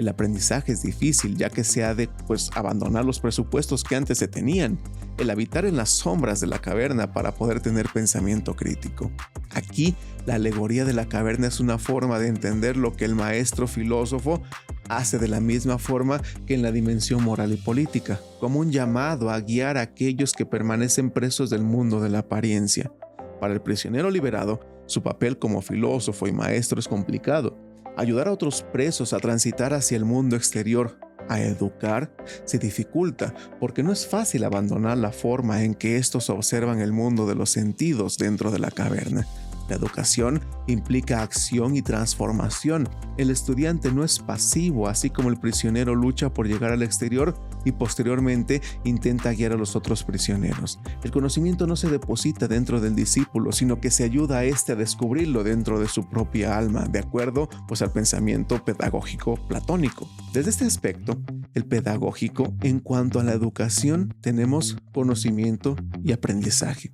El 0.00 0.08
aprendizaje 0.08 0.72
es 0.72 0.80
difícil 0.80 1.36
ya 1.36 1.50
que 1.50 1.62
se 1.62 1.84
ha 1.84 1.94
de 1.94 2.08
pues, 2.26 2.48
abandonar 2.54 3.04
los 3.04 3.20
presupuestos 3.20 3.84
que 3.84 3.96
antes 3.96 4.16
se 4.16 4.28
tenían, 4.28 4.78
el 5.18 5.28
habitar 5.28 5.66
en 5.66 5.76
las 5.76 5.90
sombras 5.90 6.40
de 6.40 6.46
la 6.46 6.58
caverna 6.58 7.12
para 7.12 7.34
poder 7.34 7.60
tener 7.60 7.86
pensamiento 7.92 8.56
crítico. 8.56 9.12
Aquí, 9.50 9.94
la 10.24 10.36
alegoría 10.36 10.86
de 10.86 10.94
la 10.94 11.06
caverna 11.06 11.48
es 11.48 11.60
una 11.60 11.76
forma 11.76 12.18
de 12.18 12.28
entender 12.28 12.78
lo 12.78 12.96
que 12.96 13.04
el 13.04 13.14
maestro 13.14 13.66
filósofo 13.66 14.40
hace 14.88 15.18
de 15.18 15.28
la 15.28 15.40
misma 15.40 15.76
forma 15.76 16.22
que 16.46 16.54
en 16.54 16.62
la 16.62 16.72
dimensión 16.72 17.22
moral 17.22 17.52
y 17.52 17.58
política, 17.58 18.18
como 18.40 18.60
un 18.60 18.72
llamado 18.72 19.28
a 19.28 19.38
guiar 19.38 19.76
a 19.76 19.82
aquellos 19.82 20.32
que 20.32 20.46
permanecen 20.46 21.10
presos 21.10 21.50
del 21.50 21.62
mundo 21.62 22.00
de 22.00 22.08
la 22.08 22.20
apariencia. 22.20 22.90
Para 23.38 23.52
el 23.52 23.60
prisionero 23.60 24.10
liberado, 24.10 24.60
su 24.86 25.02
papel 25.02 25.38
como 25.38 25.60
filósofo 25.60 26.26
y 26.26 26.32
maestro 26.32 26.80
es 26.80 26.88
complicado, 26.88 27.69
Ayudar 28.00 28.28
a 28.28 28.32
otros 28.32 28.62
presos 28.62 29.12
a 29.12 29.18
transitar 29.18 29.74
hacia 29.74 29.98
el 29.98 30.06
mundo 30.06 30.34
exterior, 30.34 30.98
a 31.28 31.38
educar, 31.42 32.10
se 32.46 32.58
dificulta 32.58 33.34
porque 33.60 33.82
no 33.82 33.92
es 33.92 34.06
fácil 34.06 34.44
abandonar 34.44 34.96
la 34.96 35.12
forma 35.12 35.64
en 35.64 35.74
que 35.74 35.98
estos 35.98 36.30
observan 36.30 36.80
el 36.80 36.92
mundo 36.92 37.26
de 37.26 37.34
los 37.34 37.50
sentidos 37.50 38.16
dentro 38.16 38.50
de 38.50 38.58
la 38.58 38.70
caverna. 38.70 39.26
La 39.70 39.76
educación 39.76 40.40
implica 40.66 41.22
acción 41.22 41.76
y 41.76 41.82
transformación. 41.82 42.88
El 43.16 43.30
estudiante 43.30 43.92
no 43.92 44.02
es 44.02 44.18
pasivo, 44.18 44.88
así 44.88 45.10
como 45.10 45.28
el 45.28 45.38
prisionero 45.38 45.94
lucha 45.94 46.34
por 46.34 46.48
llegar 46.48 46.72
al 46.72 46.82
exterior 46.82 47.36
y 47.64 47.70
posteriormente 47.70 48.62
intenta 48.82 49.32
guiar 49.32 49.52
a 49.52 49.56
los 49.56 49.76
otros 49.76 50.02
prisioneros. 50.02 50.80
El 51.04 51.12
conocimiento 51.12 51.68
no 51.68 51.76
se 51.76 51.88
deposita 51.88 52.48
dentro 52.48 52.80
del 52.80 52.96
discípulo, 52.96 53.52
sino 53.52 53.80
que 53.80 53.92
se 53.92 54.02
ayuda 54.02 54.38
a 54.38 54.44
éste 54.44 54.72
a 54.72 54.74
descubrirlo 54.76 55.44
dentro 55.44 55.78
de 55.78 55.86
su 55.86 56.08
propia 56.08 56.58
alma, 56.58 56.86
de 56.86 56.98
acuerdo 56.98 57.48
pues 57.68 57.80
al 57.80 57.92
pensamiento 57.92 58.64
pedagógico 58.64 59.36
platónico. 59.46 60.08
Desde 60.32 60.50
este 60.50 60.64
aspecto, 60.64 61.22
el 61.54 61.64
pedagógico, 61.64 62.52
en 62.62 62.80
cuanto 62.80 63.20
a 63.20 63.24
la 63.24 63.34
educación, 63.34 64.16
tenemos 64.20 64.78
conocimiento 64.92 65.76
y 66.02 66.10
aprendizaje. 66.10 66.90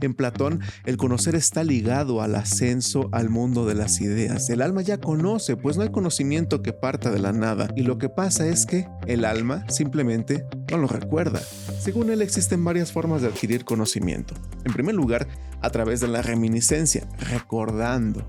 En 0.00 0.14
Platón, 0.14 0.60
el 0.84 0.96
conocer 0.96 1.34
está 1.34 1.64
ligado 1.64 2.17
al 2.22 2.34
ascenso 2.34 3.08
al 3.12 3.30
mundo 3.30 3.66
de 3.66 3.74
las 3.74 4.00
ideas. 4.00 4.50
El 4.50 4.62
alma 4.62 4.82
ya 4.82 4.98
conoce, 4.98 5.56
pues 5.56 5.76
no 5.76 5.82
hay 5.82 5.90
conocimiento 5.90 6.62
que 6.62 6.72
parta 6.72 7.10
de 7.10 7.18
la 7.18 7.32
nada. 7.32 7.68
Y 7.76 7.82
lo 7.82 7.98
que 7.98 8.08
pasa 8.08 8.46
es 8.46 8.66
que 8.66 8.88
el 9.06 9.24
alma 9.24 9.64
simplemente 9.68 10.46
no 10.70 10.78
lo 10.78 10.88
recuerda. 10.88 11.40
Según 11.80 12.10
él, 12.10 12.22
existen 12.22 12.64
varias 12.64 12.92
formas 12.92 13.22
de 13.22 13.28
adquirir 13.28 13.64
conocimiento. 13.64 14.34
En 14.64 14.72
primer 14.72 14.94
lugar, 14.94 15.28
a 15.60 15.70
través 15.70 16.00
de 16.00 16.08
la 16.08 16.22
reminiscencia, 16.22 17.08
recordando 17.30 18.24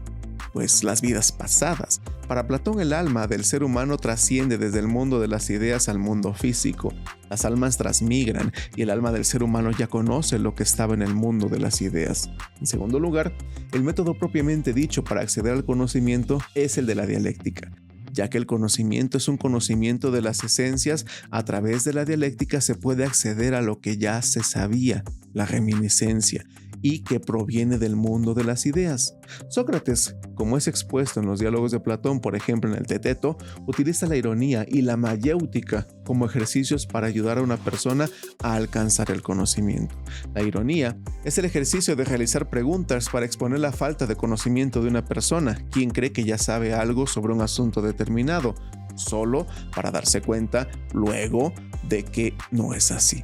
pues 0.54 0.84
las 0.84 1.02
vidas 1.02 1.32
pasadas. 1.32 2.02
Para 2.28 2.48
Platón 2.48 2.80
el 2.80 2.94
alma 2.94 3.28
del 3.28 3.44
ser 3.44 3.64
humano 3.64 3.98
trasciende 3.98 4.58
desde 4.58 4.80
el 4.80 4.88
mundo 4.88 5.20
de 5.20 5.28
las 5.28 5.50
ideas 5.50 5.90
al 5.90 6.00
mundo 6.00 6.34
físico. 6.34 6.94
Las 7.30 7.46
almas 7.46 7.78
transmigran 7.78 8.52
y 8.76 8.84
el 8.84 8.90
alma 8.90 9.12
del 9.12 9.26
ser 9.26 9.44
humano 9.44 9.72
ya 9.72 9.88
conoce 9.88 10.40
lo 10.40 10.56
que 10.56 10.64
estaba 10.64 10.94
en 10.94 11.02
el 11.02 11.16
mundo 11.16 11.48
de 11.48 11.60
las 11.60 11.82
ideas. 11.82 12.30
En 12.60 12.68
segundo 12.68 13.00
lugar, 13.00 13.34
el 13.72 13.84
método 13.84 14.14
propiamente 14.14 14.74
dicho 14.74 15.04
para 15.04 15.22
acceder 15.22 15.54
al 15.54 15.66
conocimiento 15.66 16.40
es 16.56 16.78
el 16.78 16.86
de 16.86 16.96
la 16.96 17.06
dialéctica 17.06 17.72
ya 18.12 18.30
que 18.30 18.38
el 18.38 18.46
conocimiento 18.46 19.18
es 19.18 19.28
un 19.28 19.38
conocimiento 19.38 20.12
de 20.12 20.22
las 20.22 20.44
esencias, 20.44 21.06
a 21.32 21.46
través 21.46 21.84
de 21.84 21.94
la 21.94 22.06
dialéctica 22.06 22.60
se 22.60 22.76
puede 22.76 23.06
acceder 23.06 23.54
a 23.54 23.62
lo 23.62 23.80
que 23.80 23.98
ya 23.98 24.22
se 24.22 24.44
sabía, 24.44 25.04
la 25.34 25.46
reminiscencia, 25.46 26.46
y 26.82 27.04
que 27.04 27.20
proviene 27.20 27.78
del 27.78 27.96
mundo 27.96 28.34
de 28.34 28.44
las 28.44 28.66
ideas. 28.66 29.16
Sócrates, 29.50 30.16
como 30.36 30.58
es 30.58 30.68
expuesto 30.68 31.20
en 31.20 31.26
los 31.26 31.40
diálogos 31.40 31.72
de 31.72 31.80
Platón, 31.80 32.20
por 32.20 32.36
ejemplo 32.36 32.72
en 32.72 32.78
el 32.78 32.88
Teteto, 32.88 33.38
utiliza 33.68 34.08
la 34.08 34.16
ironía 34.16 34.66
y 34.68 34.82
la 34.82 34.98
mayéutica 34.98 35.88
como 36.06 36.26
ejercicios 36.26 36.88
para 36.88 37.08
ayudar 37.08 37.38
a 37.38 37.42
una 37.42 37.58
persona 37.58 38.10
a 38.42 38.56
alcanzar 38.56 39.12
el 39.12 39.22
conocimiento. 39.22 39.96
La 40.34 40.42
ironía 40.42 40.98
es 41.24 41.38
el 41.38 41.46
ejercicio 41.46 41.96
de 41.96 42.06
realizar 42.06 42.50
preguntas 42.50 43.10
para 43.10 43.26
exponer 43.26 43.60
la 43.60 43.72
falta 43.72 44.08
de 44.08 44.16
conocimiento 44.16 44.82
de 44.82 44.90
una 44.90 45.06
persona, 45.06 45.64
quien 45.72 45.92
cree 45.92 46.12
que 46.12 46.24
ya 46.24 46.38
sabe 46.38 46.74
algo 46.74 47.08
sobre 47.08 47.34
un 47.34 47.42
asunto 47.42 47.82
determinado, 47.82 48.56
solo 48.96 49.46
para 49.76 49.92
darse 49.92 50.22
cuenta 50.22 50.68
luego 50.94 51.54
de 51.88 52.04
que 52.04 52.34
no 52.52 52.74
es 52.74 52.92
así. 52.92 53.24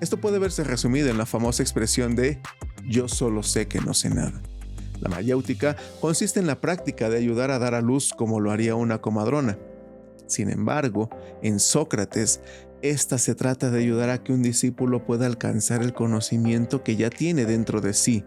Esto 0.00 0.20
puede 0.20 0.38
verse 0.38 0.64
resumido 0.64 1.08
en 1.08 1.18
la 1.18 1.26
famosa 1.26 1.62
expresión 1.62 2.14
de 2.14 2.40
yo 2.88 3.08
solo 3.08 3.42
sé 3.42 3.66
que 3.66 3.80
no 3.80 3.94
sé 3.94 4.10
nada. 4.10 4.40
La 5.00 5.08
mayéutica 5.08 5.76
consiste 6.00 6.40
en 6.40 6.46
la 6.46 6.60
práctica 6.60 7.10
de 7.10 7.18
ayudar 7.18 7.50
a 7.50 7.58
dar 7.58 7.74
a 7.74 7.80
luz 7.80 8.12
como 8.16 8.40
lo 8.40 8.50
haría 8.50 8.74
una 8.74 9.00
comadrona. 9.00 9.58
Sin 10.26 10.50
embargo, 10.50 11.10
en 11.42 11.60
Sócrates, 11.60 12.40
esta 12.82 13.18
se 13.18 13.34
trata 13.34 13.70
de 13.70 13.80
ayudar 13.80 14.10
a 14.10 14.22
que 14.22 14.32
un 14.32 14.42
discípulo 14.42 15.04
pueda 15.04 15.26
alcanzar 15.26 15.82
el 15.82 15.92
conocimiento 15.92 16.82
que 16.82 16.96
ya 16.96 17.10
tiene 17.10 17.44
dentro 17.44 17.80
de 17.80 17.92
sí, 17.92 18.24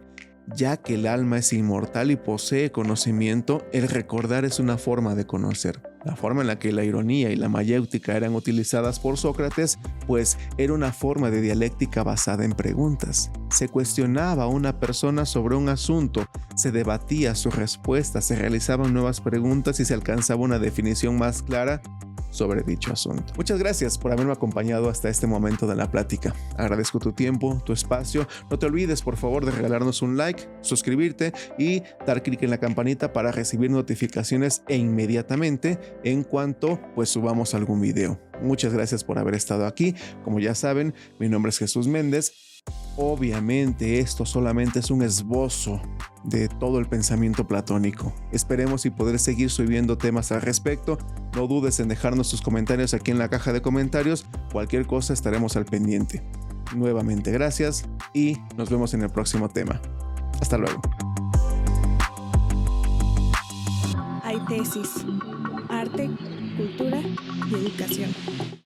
ya 0.55 0.77
que 0.77 0.95
el 0.95 1.07
alma 1.07 1.39
es 1.39 1.53
inmortal 1.53 2.11
y 2.11 2.15
posee 2.15 2.71
conocimiento, 2.71 3.65
el 3.71 3.87
recordar 3.87 4.45
es 4.45 4.59
una 4.59 4.77
forma 4.77 5.15
de 5.15 5.25
conocer. 5.25 5.81
La 6.07 6.15
forma 6.15 6.39
en 6.39 6.47
la 6.47 6.57
que 6.57 6.71
la 6.71 6.85
ironía 6.85 7.31
y 7.31 7.35
la 7.35 7.49
mayéutica 7.49 8.15
eran 8.15 8.33
utilizadas 8.33 8.97
por 8.97 9.17
Sócrates, 9.17 9.77
pues 10.07 10.37
era 10.57 10.71
una 10.71 10.93
forma 10.93 11.29
de 11.29 11.41
dialéctica 11.41 12.01
basada 12.01 12.45
en 12.45 12.53
preguntas. 12.53 13.29
Se 13.49 13.67
cuestionaba 13.67 14.45
a 14.45 14.47
una 14.47 14.79
persona 14.79 15.25
sobre 15.25 15.57
un 15.57 15.67
asunto, 15.67 16.25
se 16.55 16.71
debatía 16.71 17.35
su 17.35 17.51
respuesta, 17.51 18.21
se 18.21 18.37
realizaban 18.37 18.93
nuevas 18.93 19.19
preguntas 19.19 19.81
y 19.81 19.85
se 19.85 19.93
alcanzaba 19.93 20.39
una 20.39 20.59
definición 20.59 21.17
más 21.17 21.43
clara 21.43 21.81
sobre 22.29 22.63
dicho 22.63 22.91
asunto. 22.91 23.33
Muchas 23.35 23.59
gracias 23.59 23.97
por 23.97 24.11
haberme 24.11 24.33
acompañado 24.33 24.89
hasta 24.89 25.09
este 25.09 25.27
momento 25.27 25.67
de 25.67 25.75
la 25.75 25.91
plática. 25.91 26.33
Agradezco 26.57 26.99
tu 26.99 27.13
tiempo, 27.13 27.61
tu 27.65 27.73
espacio. 27.73 28.27
No 28.49 28.59
te 28.59 28.65
olvides, 28.65 29.01
por 29.01 29.17
favor, 29.17 29.45
de 29.45 29.51
regalarnos 29.51 30.01
un 30.01 30.17
like, 30.17 30.49
suscribirte 30.61 31.33
y 31.57 31.83
dar 32.05 32.23
clic 32.23 32.43
en 32.43 32.49
la 32.49 32.59
campanita 32.59 33.13
para 33.13 33.31
recibir 33.31 33.71
notificaciones 33.71 34.63
e 34.67 34.77
inmediatamente 34.77 35.79
en 36.03 36.23
cuanto 36.23 36.79
pues 36.95 37.09
subamos 37.09 37.53
algún 37.53 37.81
video. 37.81 38.19
Muchas 38.41 38.73
gracias 38.73 39.03
por 39.03 39.17
haber 39.17 39.35
estado 39.35 39.65
aquí. 39.65 39.95
Como 40.23 40.39
ya 40.39 40.55
saben, 40.55 40.93
mi 41.19 41.29
nombre 41.29 41.49
es 41.49 41.57
Jesús 41.57 41.87
Méndez. 41.87 42.56
Obviamente 42.97 43.99
esto 43.99 44.25
solamente 44.25 44.79
es 44.79 44.89
un 44.89 45.03
esbozo 45.03 45.79
de 46.23 46.47
todo 46.47 46.79
el 46.79 46.87
pensamiento 46.87 47.47
platónico. 47.47 48.13
Esperemos 48.31 48.85
y 48.85 48.89
poder 48.89 49.19
seguir 49.19 49.51
subiendo 49.51 49.97
temas 49.97 50.31
al 50.31 50.41
respecto. 50.41 50.97
No 51.35 51.47
dudes 51.47 51.79
en 51.79 51.89
dejarnos 51.89 52.29
tus 52.31 52.41
comentarios 52.41 52.93
aquí 52.95 53.11
en 53.11 53.19
la 53.19 53.29
caja 53.29 53.53
de 53.53 53.61
comentarios. 53.61 54.25
Cualquier 54.51 54.87
cosa 54.87 55.13
estaremos 55.13 55.55
al 55.55 55.65
pendiente. 55.65 56.23
Nuevamente 56.75 57.31
gracias 57.31 57.85
y 58.13 58.37
nos 58.57 58.69
vemos 58.69 58.93
en 58.93 59.03
el 59.03 59.09
próximo 59.09 59.47
tema. 59.47 59.79
Hasta 60.41 60.57
luego. 60.57 60.81
Hay 64.23 64.39
tesis, 64.47 65.05
arte, 65.69 66.09
cultura 66.57 66.99
y 67.49 67.53
educación. 67.53 68.09